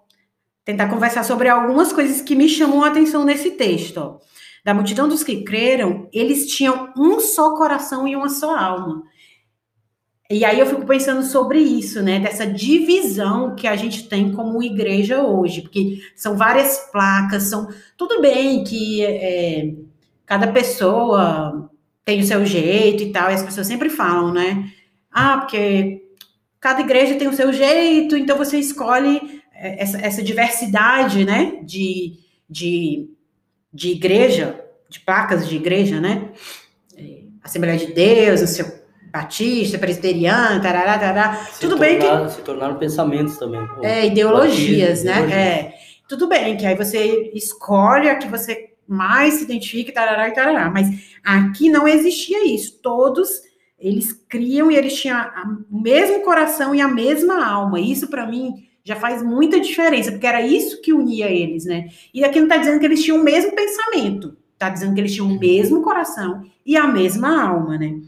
[0.66, 4.20] tentar conversar sobre algumas coisas que me chamam a atenção nesse texto.
[4.64, 9.04] Da multidão dos que creram, eles tinham um só coração e uma só alma.
[10.32, 12.20] E aí eu fico pensando sobre isso, né?
[12.20, 18.22] Dessa divisão que a gente tem como igreja hoje, porque são várias placas, são tudo
[18.22, 19.74] bem que é,
[20.28, 21.72] cada pessoa
[22.06, 24.72] tem o seu jeito e tal, e as pessoas sempre falam, né?
[25.12, 26.04] Ah, porque
[26.60, 31.60] cada igreja tem o seu jeito, então você escolhe é, essa, essa diversidade, né?
[31.64, 33.10] De, de,
[33.74, 36.30] de igreja, de placas de igreja, né?
[36.98, 38.80] É, Assembleia de Deus, o seu
[39.12, 41.36] batista, presbiteriano, tarará, tarará.
[41.52, 42.32] Se Tudo tornar, bem que.
[42.32, 43.68] Se tornaram pensamentos também.
[43.82, 45.12] É, ideologias, né?
[45.14, 45.38] Ideologias.
[45.38, 45.74] É.
[46.08, 50.70] Tudo bem que aí você escolhe a que você mais se identifica, tarará e tarará.
[50.70, 50.88] Mas
[51.24, 52.80] aqui não existia isso.
[52.82, 53.30] Todos
[53.78, 55.24] eles criam e eles tinham
[55.72, 57.80] o mesmo coração e a mesma alma.
[57.80, 61.90] Isso para mim já faz muita diferença, porque era isso que unia eles, né?
[62.12, 65.14] E aqui não está dizendo que eles tinham o mesmo pensamento, está dizendo que eles
[65.14, 68.02] tinham o mesmo coração e a mesma alma, né?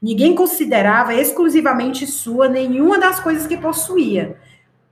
[0.00, 4.36] Ninguém considerava exclusivamente sua nenhuma das coisas que possuía.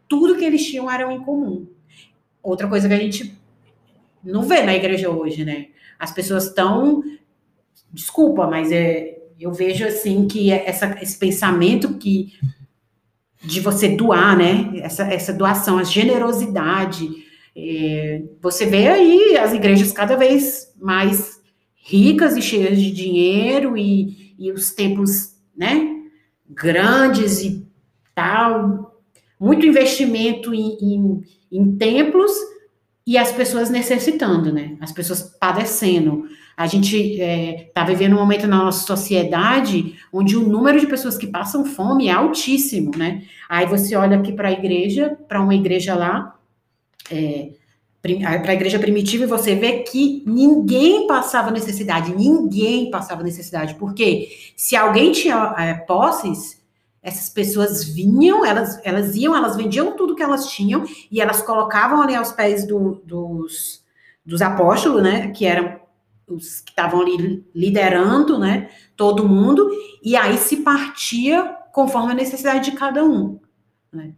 [0.09, 1.69] Tudo que eles tinham era em comum.
[2.43, 3.41] Outra coisa que a gente
[4.25, 5.69] não vê na igreja hoje, né?
[5.97, 7.05] As pessoas estão.
[7.93, 12.33] Desculpa, mas é, eu vejo assim que essa, esse pensamento que
[13.47, 14.71] de você doar, né?
[14.77, 17.09] Essa, essa doação, a generosidade.
[17.57, 21.41] É, você vê aí as igrejas cada vez mais
[21.75, 25.95] ricas e cheias de dinheiro e, e os templos, né,
[26.49, 27.65] grandes e
[28.15, 29.01] tal,
[29.39, 31.23] muito investimento em, em,
[31.53, 32.33] em templos
[33.07, 36.25] e as pessoas necessitando, né, as pessoas padecendo.
[36.57, 40.87] A gente está é, tá vivendo um momento na nossa sociedade onde o número de
[40.87, 43.25] pessoas que passam fome é altíssimo, né?
[43.47, 46.35] Aí você olha aqui para a igreja, para uma igreja lá,
[47.11, 47.51] é,
[48.01, 54.29] para a igreja primitiva e você vê que ninguém passava necessidade, ninguém passava necessidade, porque
[54.57, 56.63] se alguém tinha é, posses,
[57.03, 62.01] essas pessoas vinham, elas, elas iam, elas vendiam tudo que elas tinham e elas colocavam
[62.01, 63.85] ali aos pés do, dos,
[64.25, 65.86] dos apóstolos, né, que eram
[66.27, 69.71] os que estavam ali liderando, né, todo mundo,
[70.03, 73.39] e aí se partia conforme a necessidade de cada um,
[73.93, 74.13] né.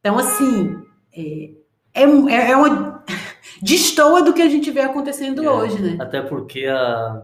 [0.00, 0.76] Então, assim,
[1.12, 1.50] é,
[1.94, 2.02] é,
[2.50, 3.04] é uma
[3.60, 5.96] destoa do que a gente vê acontecendo é, hoje, né?
[6.00, 7.22] Até porque a,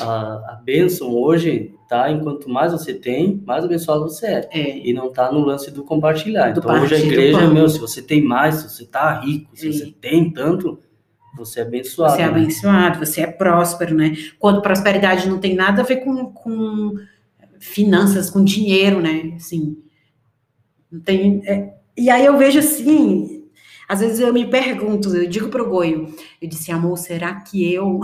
[0.00, 4.48] a, a bênção hoje tá enquanto mais você tem, mais abençoado você é.
[4.50, 4.78] é.
[4.78, 6.52] E não tá no lance do compartilhar.
[6.52, 9.68] Do então hoje a igreja, meu, se você tem mais, se você tá rico, se
[9.68, 9.72] é.
[9.72, 10.78] você tem tanto,
[11.34, 12.14] você é abençoado.
[12.14, 12.30] Você é né?
[12.30, 14.14] abençoado, você é próspero, né?
[14.38, 16.94] Quando prosperidade não tem nada a ver com, com
[17.58, 19.32] finanças, com dinheiro, né?
[19.36, 19.78] Assim,
[20.90, 21.42] não tem.
[21.46, 23.44] É, e aí eu vejo assim,
[23.88, 28.00] às vezes eu me pergunto, eu digo pro Goio, eu disse, amor, será que eu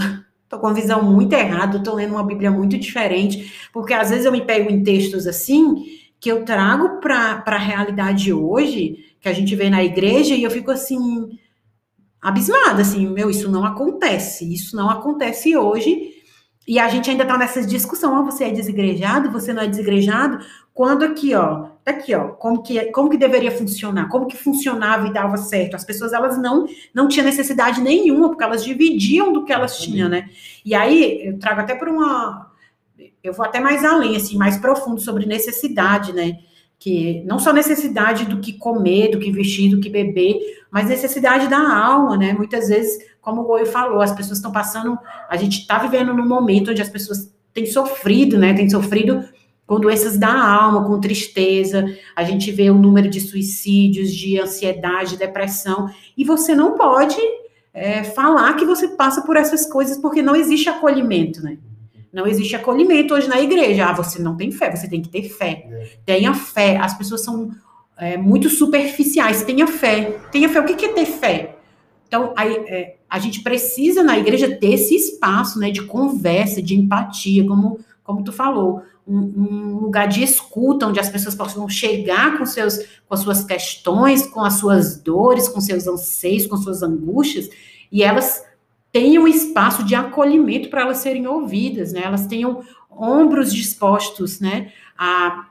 [0.49, 4.25] Tô com uma visão muito errada, tô lendo uma Bíblia muito diferente, porque às vezes
[4.25, 5.85] eu me pego em textos assim
[6.19, 10.51] que eu trago para a realidade hoje, que a gente vê na igreja, e eu
[10.51, 11.29] fico assim,
[12.21, 16.17] abismada, assim, meu, isso não acontece, isso não acontece hoje.
[16.67, 20.45] E a gente ainda tá nessa discussão, ah, você é desigrejado, você não é desigrejado,
[20.75, 25.09] quando aqui, ó, tá aqui, ó, como que, como que deveria funcionar, como que funcionava
[25.09, 25.75] e dava certo.
[25.75, 30.11] As pessoas, elas não, não tinham necessidade nenhuma, porque elas dividiam do que elas tinham,
[30.11, 30.29] né?
[30.63, 32.53] E aí, eu trago até por uma,
[33.25, 36.39] eu vou até mais além, assim, mais profundo sobre necessidade, né?
[36.79, 40.39] Que não só necessidade do que comer, do que vestir, do que beber,
[40.71, 42.33] mas necessidade da alma, né?
[42.33, 44.97] Muitas vezes, como o Goi falou, as pessoas estão passando,
[45.29, 48.55] a gente está vivendo num momento onde as pessoas têm sofrido, né?
[48.55, 49.25] Têm sofrido
[49.67, 51.85] com doenças da alma, com tristeza,
[52.17, 57.19] a gente vê o número de suicídios, de ansiedade, depressão, e você não pode
[57.75, 61.59] é, falar que você passa por essas coisas porque não existe acolhimento, né?
[62.13, 63.87] Não existe acolhimento hoje na igreja.
[63.87, 65.67] Ah, você não tem fé, você tem que ter fé.
[65.71, 65.89] É.
[66.05, 66.77] Tenha fé.
[66.79, 67.51] As pessoas são
[67.97, 69.43] é, muito superficiais.
[69.43, 70.19] Tenha fé.
[70.33, 70.61] Tenha fé.
[70.61, 71.57] O que é ter fé?
[72.07, 76.75] Então, aí, é, a gente precisa na igreja ter esse espaço né, de conversa, de
[76.75, 78.83] empatia, como, como tu falou.
[79.07, 83.45] Um, um lugar de escuta, onde as pessoas possam chegar com, seus, com as suas
[83.45, 87.49] questões, com as suas dores, com seus anseios, com suas angústias,
[87.91, 88.43] e elas
[88.93, 92.03] tenham espaço de acolhimento para elas serem ouvidas, né?
[92.05, 94.73] Elas tenham ombros dispostos, né?
[94.97, 95.49] A,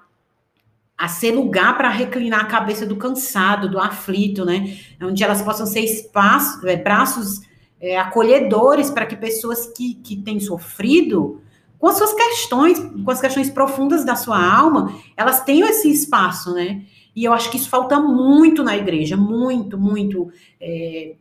[0.98, 4.78] a ser lugar para reclinar a cabeça do cansado, do aflito, né?
[5.02, 7.42] Onde elas possam ser espaço, é, braços
[7.80, 11.42] é, acolhedores para que pessoas que, que têm sofrido
[11.78, 16.54] com as suas questões, com as questões profundas da sua alma, elas tenham esse espaço,
[16.54, 16.84] né?
[17.16, 20.32] E eu acho que isso falta muito na igreja, muito, muito.
[20.60, 21.16] É,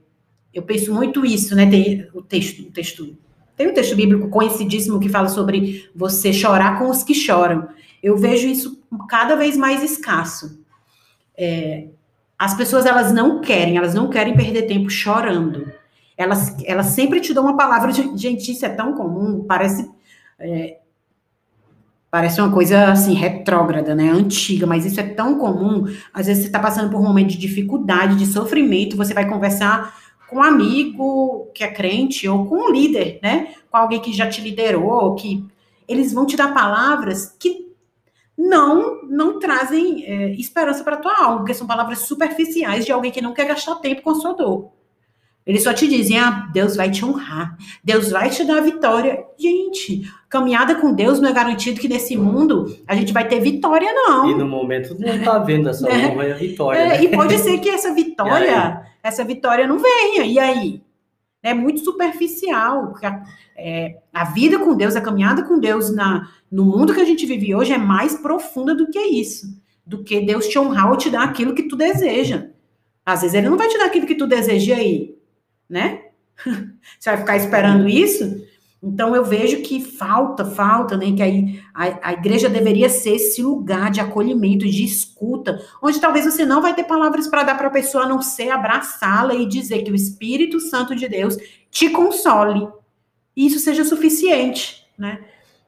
[0.56, 1.66] eu penso muito isso, né?
[1.66, 3.14] Tem o texto, o texto,
[3.54, 7.68] tem um texto bíblico conhecidíssimo que fala sobre você chorar com os que choram.
[8.02, 10.58] Eu vejo isso cada vez mais escasso.
[11.36, 11.88] É,
[12.38, 15.70] as pessoas elas não querem, elas não querem perder tempo chorando.
[16.16, 19.90] Elas, elas sempre te dão uma palavra de gente, isso é tão comum, parece
[20.38, 20.78] é,
[22.10, 25.84] parece uma coisa assim retrógrada, né, antiga, mas isso é tão comum.
[26.14, 29.94] Às vezes você está passando por um momento de dificuldade, de sofrimento, você vai conversar
[30.28, 33.54] com um amigo que é crente ou com um líder, né?
[33.70, 35.44] Com alguém que já te liderou, que
[35.88, 37.66] eles vão te dar palavras que
[38.36, 43.22] não não trazem é, esperança para tua alma, porque são palavras superficiais de alguém que
[43.22, 44.76] não quer gastar tempo com a sua dor.
[45.46, 49.24] Eles só te dizem, ah, Deus vai te honrar, Deus vai te dar vitória.
[49.38, 53.88] Gente, caminhada com Deus não é garantido que nesse mundo a gente vai ter vitória,
[53.92, 54.28] não.
[54.28, 56.32] E no momento não tá vendo essa é.
[56.32, 56.78] a vitória.
[56.80, 57.04] É, né?
[57.04, 60.24] E pode ser que essa vitória, essa vitória não venha.
[60.24, 60.82] E aí?
[61.42, 62.94] É muito superficial.
[63.02, 63.22] A,
[63.56, 67.24] é, a vida com Deus, a caminhada com Deus na, no mundo que a gente
[67.26, 69.46] vive hoje é mais profunda do que isso.
[69.84, 72.48] Do que Deus te honrar ou te dar aquilo que tu deseja.
[73.04, 75.16] Às vezes ele não vai te dar aquilo que tu deseja aí
[75.68, 76.02] né?
[76.98, 78.46] Você vai ficar esperando isso?
[78.86, 81.10] Então eu vejo que falta, falta, né?
[81.10, 86.24] Que aí a, a, igreja deveria ser esse lugar de acolhimento, de escuta, onde talvez
[86.24, 89.44] você não vai ter palavras para dar para a pessoa a não ser abraçá-la e
[89.44, 91.36] dizer que o Espírito Santo de Deus
[91.68, 92.68] te console.
[93.36, 95.18] E isso seja suficiente, né?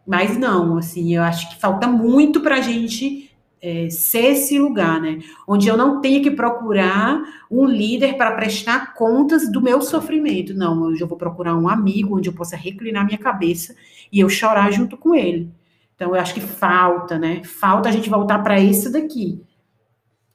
[0.07, 3.28] Mas não, assim, eu acho que falta muito para a gente
[3.61, 5.19] é, ser esse lugar, né?
[5.47, 10.55] Onde eu não tenho que procurar um líder para prestar contas do meu sofrimento.
[10.55, 13.75] Não, hoje eu vou procurar um amigo onde eu possa reclinar minha cabeça
[14.13, 15.51] e eu chorar junto com ele.
[15.95, 17.43] Então, eu acho que falta, né?
[17.45, 19.43] Falta a gente voltar para isso daqui,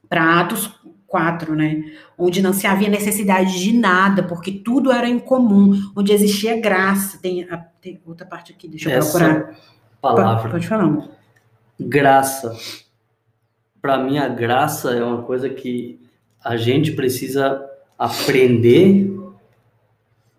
[0.09, 0.69] para Atos
[1.07, 1.85] 4, né?
[2.17, 7.17] Onde não se havia necessidade de nada, porque tudo era em comum, onde existia graça.
[7.21, 9.55] Tem, a, tem outra parte aqui, deixa eu Essa procurar.
[10.01, 10.35] Palavra.
[10.35, 11.07] Pode, pode falar.
[11.79, 12.82] Graça
[13.83, 15.99] para mim a graça é uma coisa que
[16.41, 17.69] a gente precisa
[17.99, 19.13] aprender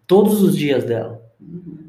[0.06, 1.22] todos os dias dela.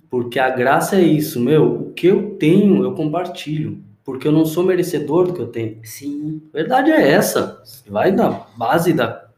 [0.09, 3.81] Porque a graça é isso, meu, o que eu tenho, eu compartilho.
[4.03, 5.79] Porque eu não sou merecedor do que eu tenho.
[5.85, 6.41] Sim.
[6.53, 7.63] A verdade é essa.
[7.87, 9.29] Vai na base da,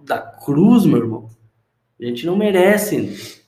[0.00, 1.28] da cruz, meu irmão.
[2.00, 3.42] A gente não merece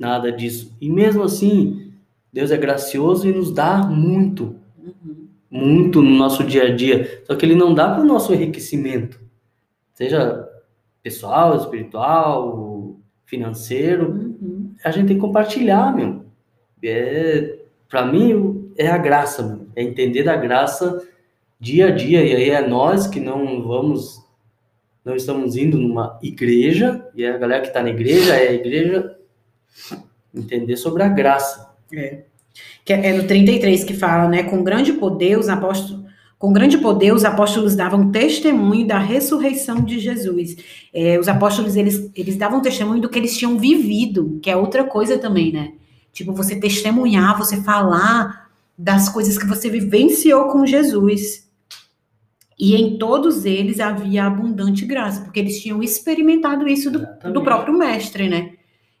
[0.00, 0.74] nada disso.
[0.80, 1.92] E mesmo assim,
[2.32, 4.56] Deus é gracioso e nos dá muito.
[4.82, 5.21] Uhum
[5.52, 9.20] muito no nosso dia a dia, só que ele não dá para o nosso enriquecimento,
[9.92, 10.48] seja
[11.02, 12.96] pessoal, espiritual,
[13.26, 14.74] financeiro, uhum.
[14.82, 16.24] a gente tem que compartilhar, meu.
[16.82, 19.66] É, para mim é a graça, meu.
[19.76, 21.06] é entender da graça
[21.60, 24.26] dia a dia e aí é nós que não vamos,
[25.04, 29.18] não estamos indo numa igreja e a galera que está na igreja é a igreja
[30.34, 31.76] entender sobre a graça.
[31.92, 32.24] É.
[32.84, 34.42] Que é no 33 que fala, né?
[34.42, 36.02] Com grande poder, os apóstolos.
[36.38, 40.56] Com grande poder, os apóstolos davam testemunho da ressurreição de Jesus.
[40.92, 44.82] É, os apóstolos, eles, eles davam testemunho do que eles tinham vivido, que é outra
[44.82, 45.72] coisa também, né?
[46.12, 51.48] Tipo, você testemunhar, você falar das coisas que você vivenciou com Jesus.
[52.58, 57.76] E em todos eles havia abundante graça, porque eles tinham experimentado isso do, do próprio
[57.76, 58.52] mestre, né?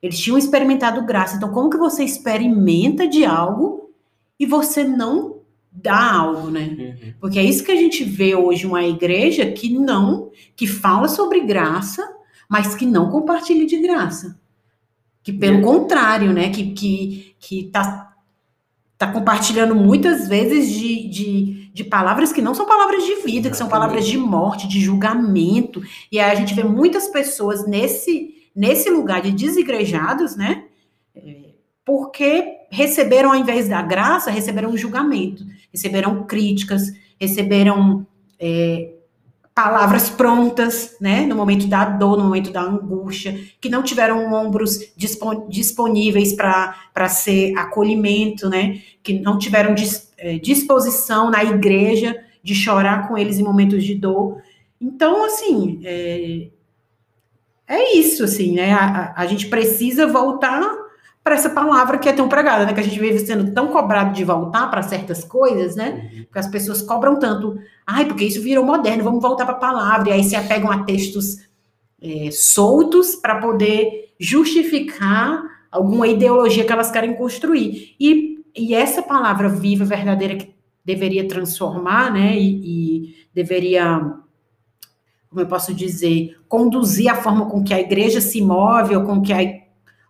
[0.02, 1.36] Eles tinham experimentado graça.
[1.36, 3.92] Então, como que você experimenta de algo
[4.38, 6.76] e você não dá algo, né?
[6.76, 7.14] Uhum.
[7.20, 11.40] Porque é isso que a gente vê hoje uma igreja que não, que fala sobre
[11.40, 12.06] graça,
[12.48, 14.38] mas que não compartilha de graça.
[15.22, 15.62] Que pelo uhum.
[15.62, 16.50] contrário, né?
[16.50, 18.12] Que, que, que tá,
[18.98, 23.56] tá compartilhando muitas vezes de, de, de palavras que não são palavras de vida, que
[23.56, 25.80] são palavras de morte, de julgamento.
[26.10, 30.64] E aí a gente vê muitas pessoas nesse nesse lugar de desigrejados, né?
[31.14, 31.52] É,
[31.84, 38.06] porque receberam, ao invés da graça, receberam um julgamento, receberam críticas, receberam
[38.38, 38.92] é,
[39.54, 41.26] palavras prontas, né?
[41.26, 44.92] No momento da dor, no momento da angústia, que não tiveram ombros
[45.48, 48.80] disponíveis para ser acolhimento, né?
[49.02, 49.74] Que não tiveram
[50.18, 54.40] é, disposição na igreja de chorar com eles em momentos de dor.
[54.80, 56.48] Então, assim, é,
[57.72, 58.72] é isso, assim, né?
[58.72, 60.62] A, a, gente precisa voltar
[61.24, 62.74] para essa palavra que é tão pregada, né?
[62.74, 66.10] Que a gente vive sendo tão cobrado de voltar para certas coisas, né?
[66.12, 66.24] Uhum.
[66.24, 67.58] Porque as pessoas cobram tanto.
[67.86, 70.10] Ai, porque isso virou moderno, vamos voltar para a palavra.
[70.10, 71.38] E aí se apegam a textos
[72.02, 77.96] é, soltos para poder justificar alguma ideologia que elas querem construir.
[77.98, 80.54] E, e essa palavra viva, verdadeira, que
[80.84, 82.36] deveria transformar, né?
[82.36, 84.14] e, e deveria
[85.32, 89.22] como eu posso dizer, conduzir a forma com que a igreja se move, ou com
[89.22, 89.38] que a,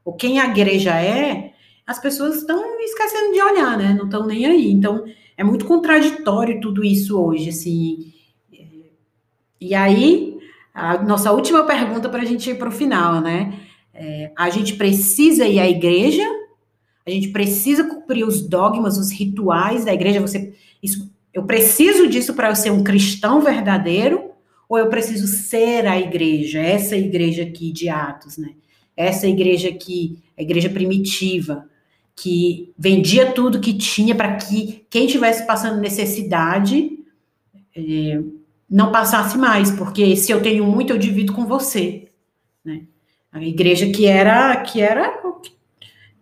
[0.05, 1.53] ou quem a igreja é,
[1.87, 3.95] as pessoas estão esquecendo de olhar, né?
[3.97, 4.73] Não estão nem aí.
[4.73, 5.05] Então,
[5.37, 8.13] é muito contraditório tudo isso hoje, assim.
[9.61, 10.39] E aí,
[10.75, 13.61] a nossa última pergunta para a gente ir para o final, né?
[13.95, 16.27] É, a gente precisa ir à igreja,
[17.07, 20.21] a gente precisa cumprir os dogmas, os rituais da igreja.
[20.21, 20.53] Você,
[20.83, 24.32] isso, eu preciso disso para eu ser um cristão verdadeiro,
[24.73, 28.55] ou eu preciso ser a igreja, essa igreja aqui de Atos, né?
[28.97, 31.69] Essa igreja aqui, a igreja primitiva,
[32.17, 36.91] que vendia tudo que tinha para que quem estivesse passando necessidade
[37.77, 38.19] é,
[38.69, 42.09] não passasse mais, porque se eu tenho muito, eu divido com você,
[42.65, 42.85] né?
[43.31, 45.21] A igreja que era que era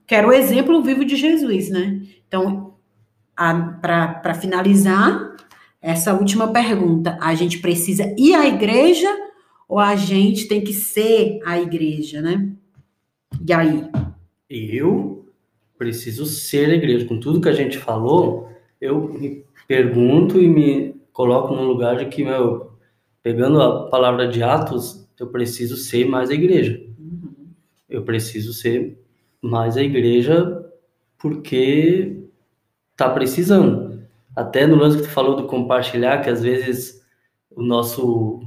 [0.04, 2.02] que era o exemplo vivo de Jesus, né?
[2.26, 2.74] Então,
[3.80, 5.36] para finalizar,
[5.80, 9.08] essa última pergunta, a gente precisa ir à igreja
[9.68, 12.52] ou a gente tem que ser a igreja, né?
[13.46, 13.88] E aí?
[14.48, 15.24] Eu
[15.78, 17.06] preciso ser a igreja.
[17.06, 18.50] Com tudo que a gente falou,
[18.80, 22.72] eu me pergunto e me coloco no lugar de que, meu,
[23.22, 26.82] pegando a palavra de Atos, eu preciso ser mais a igreja.
[26.98, 27.48] Uhum.
[27.88, 28.98] Eu preciso ser
[29.40, 30.66] mais a igreja
[31.18, 32.24] porque
[32.96, 33.89] tá precisando
[34.40, 37.00] até no lance que tu falou do compartilhar, que às vezes
[37.50, 38.40] o nosso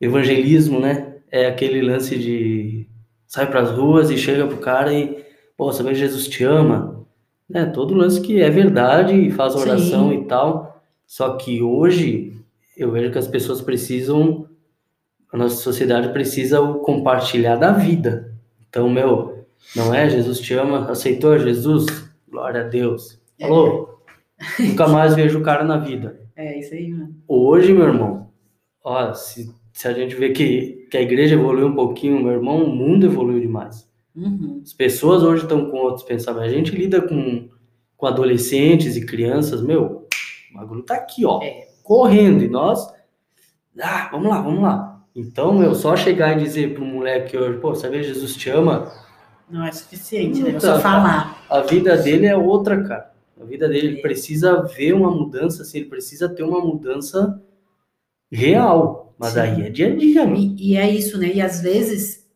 [0.00, 2.86] evangelismo, né, é aquele lance de
[3.26, 5.24] sai para as ruas e chega pro cara e,
[5.56, 7.06] pô, sabe Jesus te ama,
[7.48, 7.66] né?
[7.66, 10.20] Todo lance que é verdade e faz oração Sim.
[10.20, 10.82] e tal.
[11.06, 12.32] Só que hoje
[12.76, 14.46] eu vejo que as pessoas precisam,
[15.32, 18.32] a nossa sociedade precisa o compartilhar da vida.
[18.68, 21.86] Então, meu, não é Jesus te ama, aceitou Jesus?
[22.28, 23.18] Glória a Deus.
[23.40, 23.95] Falou,
[24.58, 26.20] Nunca mais vejo o cara na vida.
[26.36, 27.14] É, isso aí, mano.
[27.26, 28.30] Hoje, meu irmão,
[28.84, 32.62] ó, se, se a gente vê que, que a igreja evoluiu um pouquinho, meu irmão,
[32.64, 33.88] o mundo evoluiu demais.
[34.14, 34.60] Uhum.
[34.62, 36.48] As pessoas hoje estão com outros pensamentos.
[36.48, 37.48] A gente lida com,
[37.96, 40.06] com adolescentes e crianças, meu,
[40.52, 41.68] o bagulho tá aqui, ó, é.
[41.82, 42.44] correndo.
[42.44, 42.86] E nós,
[43.80, 45.02] ah, vamos lá, vamos lá.
[45.14, 48.92] Então, meu, só chegar e dizer um moleque hoje, pô, sabe, Jesus te ama.
[49.48, 50.60] Não é suficiente, né?
[50.60, 51.42] Só falar.
[51.48, 53.15] A vida dele é outra, cara.
[53.40, 57.40] A vida dele ele precisa ver uma mudança, assim, ele precisa ter uma mudança
[58.30, 59.14] real.
[59.18, 59.40] Mas Sim.
[59.40, 60.26] aí é dia a dia.
[60.26, 60.34] Né?
[60.36, 61.30] E, e, é isso, né?
[61.32, 62.26] E às vezes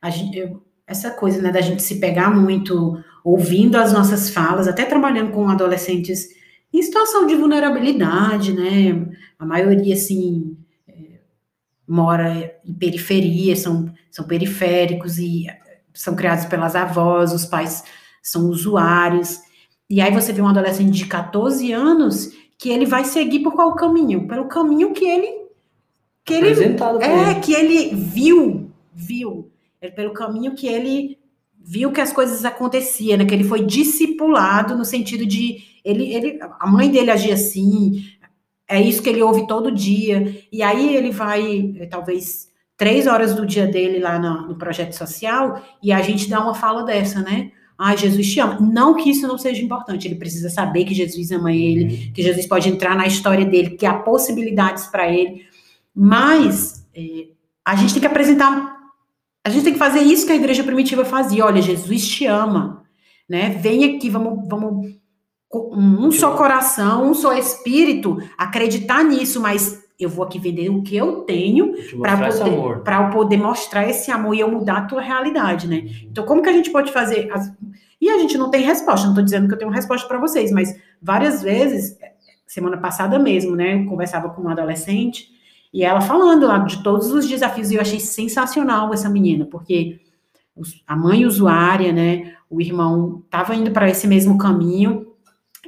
[0.00, 4.66] a gente, eu, essa coisa, né, da gente se pegar muito ouvindo as nossas falas,
[4.66, 6.28] até trabalhando com adolescentes
[6.72, 9.08] em situação de vulnerabilidade, né?
[9.38, 10.56] A maioria, assim,
[10.88, 11.20] é,
[11.86, 15.46] mora em periferia, são, são periféricos e
[15.92, 17.84] são criados pelas avós, os pais
[18.22, 19.40] são usuários.
[19.90, 23.74] E aí você vê um adolescente de 14 anos que ele vai seguir por qual
[23.74, 24.28] caminho?
[24.28, 25.40] Pelo caminho que ele
[26.24, 27.40] que ele é, ele.
[27.40, 29.50] que ele viu, viu,
[29.80, 31.18] é pelo caminho que ele
[31.58, 33.24] viu que as coisas aconteciam, né?
[33.24, 38.04] Que ele foi discipulado no sentido de ele, ele, a mãe dele agia assim,
[38.68, 40.44] é isso que ele ouve todo dia.
[40.52, 44.92] E aí ele vai, eh, talvez, três horas do dia dele lá no, no projeto
[44.92, 47.50] social, e a gente dá uma fala dessa, né?
[47.82, 48.60] Ah, Jesus te ama.
[48.60, 52.12] Não que isso não seja importante, ele precisa saber que Jesus ama ele, uhum.
[52.12, 55.46] que Jesus pode entrar na história dele, que há possibilidades para ele.
[55.94, 57.28] Mas é,
[57.64, 58.76] a gente tem que apresentar,
[59.42, 61.46] a gente tem que fazer isso que a igreja primitiva fazia.
[61.46, 62.84] Olha, Jesus te ama,
[63.26, 63.48] né?
[63.48, 64.94] Vem aqui, vamos, vamos
[65.50, 70.96] um só coração, um só espírito, acreditar nisso, mas eu vou aqui vender o que
[70.96, 75.68] eu tenho para poder, eu poder mostrar esse amor e eu mudar a tua realidade,
[75.68, 75.84] né?
[76.04, 77.30] Então, como que a gente pode fazer?
[77.32, 77.52] As...
[78.00, 80.50] E a gente não tem resposta, não estou dizendo que eu tenho resposta para vocês,
[80.50, 81.98] mas várias vezes,
[82.46, 85.28] semana passada mesmo, né, eu conversava com uma adolescente
[85.72, 90.00] e ela falando lá de todos os desafios, e eu achei sensacional essa menina, porque
[90.86, 95.06] a mãe usuária, né, o irmão estava indo para esse mesmo caminho,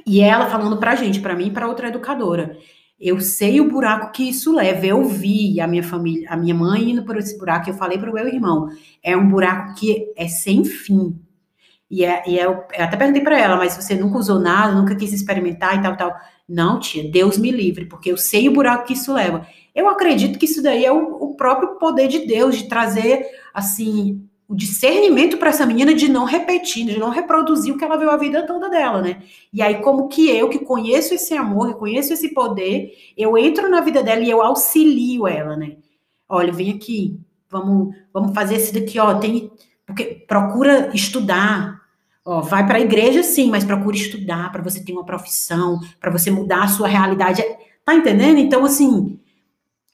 [0.05, 2.57] e ela falando para a gente, para mim e para outra educadora,
[3.03, 4.85] eu sei o buraco que isso leva.
[4.85, 7.69] Eu vi a minha família, a minha mãe indo por esse buraco.
[7.69, 8.69] Eu falei para o meu irmão,
[9.03, 11.19] é um buraco que é sem fim.
[11.91, 14.95] E, é, e é, eu até perguntei para ela, mas você nunca usou nada, nunca
[14.95, 16.15] quis experimentar e tal, tal.
[16.47, 19.45] Não, tia, Deus me livre, porque eu sei o buraco que isso leva.
[19.75, 24.25] Eu acredito que isso daí é o, o próprio poder de Deus de trazer, assim,
[24.53, 28.11] o discernimento para essa menina de não repetir, de não reproduzir o que ela viu
[28.11, 29.23] a vida toda dela, né?
[29.51, 33.67] E aí, como que eu, que conheço esse amor, que conheço esse poder, eu entro
[33.67, 35.77] na vida dela e eu auxilio ela, né?
[36.29, 37.19] Olha, vem aqui,
[37.49, 39.51] vamos, vamos fazer esse daqui, ó, tem,
[39.87, 41.81] porque procura estudar,
[42.23, 46.11] ó, vai para a igreja sim, mas procura estudar para você ter uma profissão, para
[46.11, 47.43] você mudar a sua realidade,
[47.83, 48.37] tá entendendo?
[48.37, 49.19] Então, assim,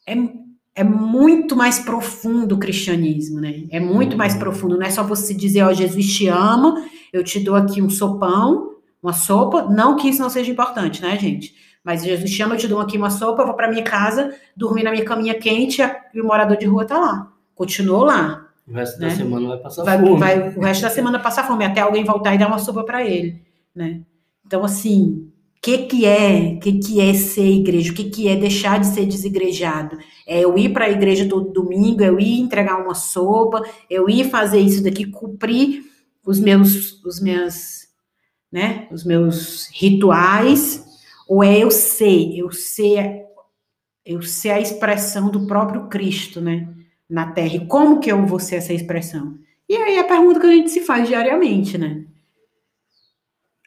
[0.05, 0.15] é
[0.79, 3.65] é muito mais profundo o cristianismo, né?
[3.69, 4.39] É muito mais uhum.
[4.39, 4.77] profundo.
[4.77, 6.81] Não é só você dizer, ó, oh, Jesus te ama,
[7.11, 9.63] eu te dou aqui um sopão, uma sopa.
[9.63, 11.53] Não que isso não seja importante, né, gente?
[11.83, 14.33] Mas Jesus te ama, eu te dou aqui uma sopa, eu vou para minha casa,
[14.55, 15.81] dormir na minha caminha quente
[16.13, 17.29] e o morador de rua tá lá.
[17.53, 18.47] Continuou lá.
[18.65, 19.09] O resto né?
[19.09, 20.17] da semana vai passar vai, fome.
[20.17, 23.03] Vai, o resto da semana passar fome, até alguém voltar e dar uma sopa para
[23.03, 23.41] ele,
[23.75, 23.99] né?
[24.45, 25.28] Então, assim,
[25.61, 29.05] que que é, que que é ser igreja, o que que é deixar de ser
[29.05, 29.97] desigrejado?
[30.25, 34.29] É eu ir para a igreja todo domingo, eu ir entregar uma sopa, eu ir
[34.29, 35.83] fazer isso daqui, cumprir
[36.25, 37.87] os meus, os meus,
[38.51, 40.85] né, os meus rituais,
[41.27, 43.25] ou é eu ser, eu ser,
[44.05, 46.67] eu ser a expressão do próprio Cristo, né,
[47.09, 47.55] na Terra.
[47.55, 49.37] E como que eu vou ser essa expressão?
[49.67, 52.05] E aí é a pergunta que a gente se faz diariamente, né?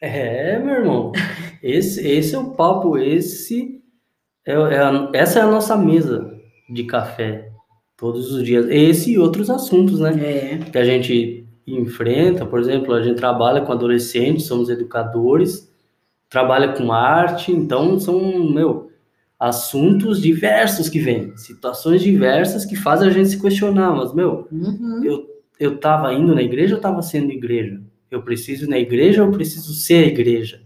[0.00, 1.12] É, meu irmão.
[1.62, 3.80] Esse, esse é o papo, esse
[4.44, 6.30] é, é a, essa é a nossa mesa
[6.68, 7.50] de café
[7.96, 8.66] todos os dias.
[8.68, 10.10] Esse e outros assuntos, né?
[10.10, 10.58] É.
[10.70, 15.72] Que a gente enfrenta, por exemplo, a gente trabalha com adolescentes, somos educadores,
[16.28, 18.90] trabalha com arte, então são, meu,
[19.38, 25.04] assuntos diversos que vêm, situações diversas que fazem a gente se questionar, mas, meu, uhum.
[25.04, 25.26] eu,
[25.60, 27.80] eu tava indo na igreja ou tava sendo igreja?
[28.10, 30.61] Eu preciso ir na igreja ou eu preciso ser a igreja?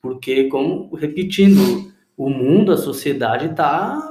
[0.00, 4.10] Porque, como repetindo, o mundo, a sociedade está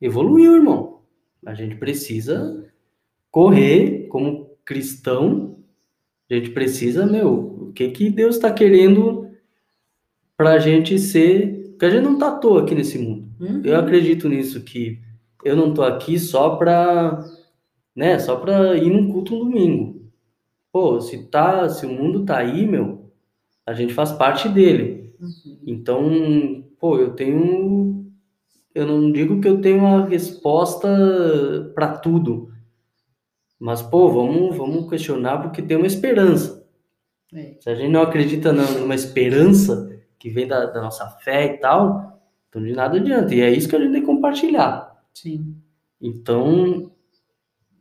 [0.00, 1.02] evoluiu, irmão.
[1.44, 2.70] A gente precisa
[3.30, 5.58] correr como cristão.
[6.30, 9.30] A gente precisa, meu, o que que Deus está querendo
[10.36, 11.70] para a gente ser?
[11.70, 13.28] Porque a gente não está à toa aqui nesse mundo.
[13.40, 13.62] Uhum.
[13.64, 15.00] Eu acredito nisso que
[15.44, 17.24] eu não tô aqui só para,
[17.94, 20.10] né, só para ir num culto um domingo.
[20.72, 22.97] Pô, se tá, se o mundo tá aí, meu,
[23.68, 25.14] a gente faz parte dele.
[25.20, 25.58] Uhum.
[25.66, 28.10] Então, pô, eu tenho.
[28.74, 30.88] Eu não digo que eu tenho uma resposta
[31.74, 32.50] para tudo,
[33.58, 36.66] mas, pô, vamos, vamos questionar porque tem uma esperança.
[37.34, 37.56] É.
[37.60, 42.22] Se a gente não acredita numa esperança que vem da, da, nossa fé e tal,
[42.48, 43.34] então de nada adianta.
[43.34, 44.96] E é isso que a gente tem que compartilhar.
[45.12, 45.56] Sim.
[46.00, 46.90] Então,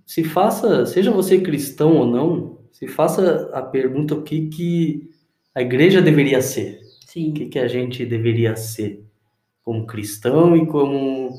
[0.05, 5.16] se faça, seja você cristão ou não, se faça a pergunta o que que
[5.57, 6.79] a igreja deveria ser.
[7.07, 7.31] Sim.
[7.31, 9.03] O que, que a gente deveria ser
[9.63, 11.34] como cristão e como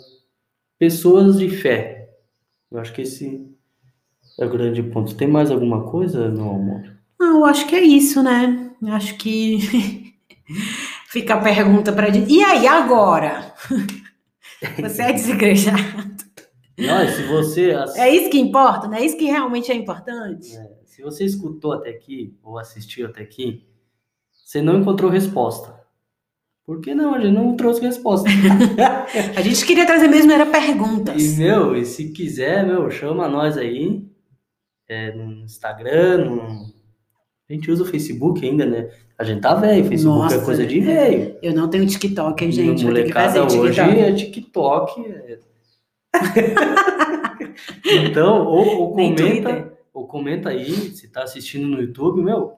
[0.77, 2.11] pessoas de fé.
[2.69, 3.49] Eu acho que esse
[4.37, 5.15] é o grande ponto.
[5.15, 6.99] Tem mais alguma coisa, meu amor?
[7.19, 8.73] Não, eu acho que é isso, né?
[8.83, 10.13] Eu acho que
[11.07, 12.33] fica a pergunta para gente.
[12.33, 13.55] E aí, agora?
[14.83, 16.09] Você é desigrejado?
[16.77, 17.71] Não, se você.
[17.97, 19.01] É isso que importa, né?
[19.01, 20.57] É isso que realmente é importante.
[20.57, 23.65] É, se você escutou até aqui, ou assistiu até aqui,
[24.49, 25.79] você não encontrou resposta.
[26.65, 27.15] Por que não?
[27.15, 28.31] A gente não trouxe resposta.
[29.37, 31.23] a gente queria trazer mesmo era perguntas.
[31.23, 34.03] E, meu, e se quiser, meu, chama nós aí.
[34.89, 36.41] é, no Instagram, no...
[37.47, 38.91] a gente usa o Facebook ainda, né?
[39.19, 41.37] A gente tá velho, Facebook Nossa, é coisa de velho.
[41.43, 42.85] Eu não tenho TikTok, gente.
[42.85, 45.07] No molecada hoje é TikTok.
[45.07, 45.41] é-
[47.85, 52.58] então, ou, ou comenta, ou comenta aí, se tá assistindo no YouTube, meu.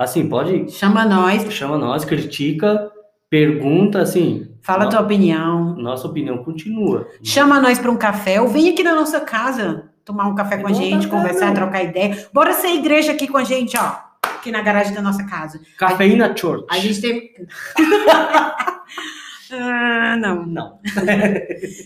[0.00, 2.88] Assim, pode, Chama nós, chama nós, critica,
[3.28, 4.48] pergunta, assim.
[4.62, 5.74] fala a no- tua opinião.
[5.76, 7.08] Nossa opinião continua.
[7.22, 10.68] Chama nós para um café ou vem aqui na nossa casa tomar um café com
[10.68, 12.28] a gente, conversar, trocar ideia.
[12.32, 13.96] Bora ser igreja aqui com a gente, ó.
[14.22, 15.60] Aqui na garagem da nossa casa.
[15.76, 16.64] Cafeína Church.
[16.70, 17.30] A gente tem.
[19.52, 20.46] ah, não.
[20.46, 20.78] Não.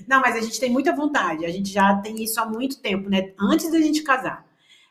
[0.06, 1.46] Não, mas a gente tem muita vontade.
[1.46, 3.30] A gente já tem isso há muito tempo, né?
[3.40, 4.44] Antes da gente casar.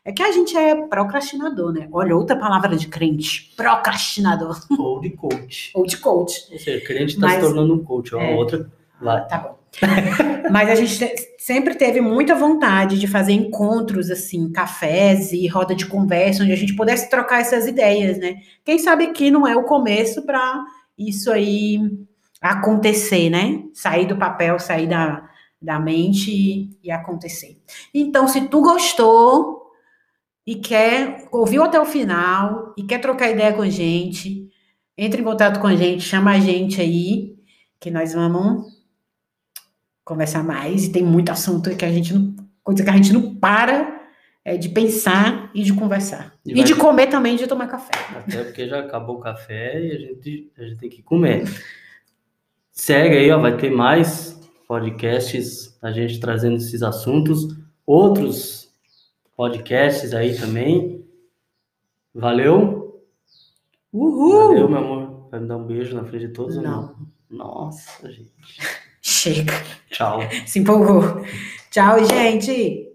[0.04, 1.88] É que a gente é procrastinador, né?
[1.92, 3.52] Olha, outra palavra de crente.
[3.56, 4.58] Procrastinador.
[4.78, 5.70] Ou de coach.
[5.74, 6.48] Ou de coach.
[6.52, 8.14] Ou seja, crente tá Mas- se tornando um coach.
[8.14, 8.34] Ó, É.
[8.34, 8.70] outra.
[9.00, 9.20] Lá.
[9.22, 9.58] Tá bom.
[10.50, 15.74] Mas a gente te- sempre teve muita vontade de fazer encontros, assim, cafés e roda
[15.74, 18.36] de conversa, onde a gente pudesse trocar essas ideias, né?
[18.64, 20.62] Quem sabe que não é o começo para
[20.98, 21.78] isso aí
[22.40, 23.62] acontecer, né?
[23.72, 25.28] Sair do papel, sair da,
[25.60, 27.56] da mente e, e acontecer.
[27.94, 29.61] Então, se tu gostou
[30.46, 34.48] e quer, ouviu até o final e quer trocar ideia com a gente,
[34.98, 37.34] entre em contato com a gente, chama a gente aí,
[37.80, 38.66] que nós vamos
[40.04, 40.86] conversar mais.
[40.86, 42.34] E tem muito assunto que a gente não.
[42.62, 44.00] coisa que a gente não para
[44.44, 46.34] é, de pensar e de conversar.
[46.44, 47.92] E E, vai- de comer também, de tomar café.
[48.16, 51.44] Até porque já acabou o café e a gente, a gente tem que comer.
[52.72, 57.54] Segue aí, ó, vai ter mais podcasts, a gente trazendo esses assuntos,
[57.86, 58.61] outros
[59.36, 61.04] podcasts aí também.
[62.14, 63.02] Valeu?
[63.92, 64.48] Uhul!
[64.48, 65.28] Valeu, meu amor.
[65.30, 66.56] Vai me dar um beijo na frente de todos?
[66.56, 66.96] ou Não,
[67.30, 68.32] Nossa, gente.
[69.00, 69.52] chega.
[69.90, 70.20] Tchau.
[70.46, 71.02] Se empolgou.
[71.70, 72.91] Tchau, gente!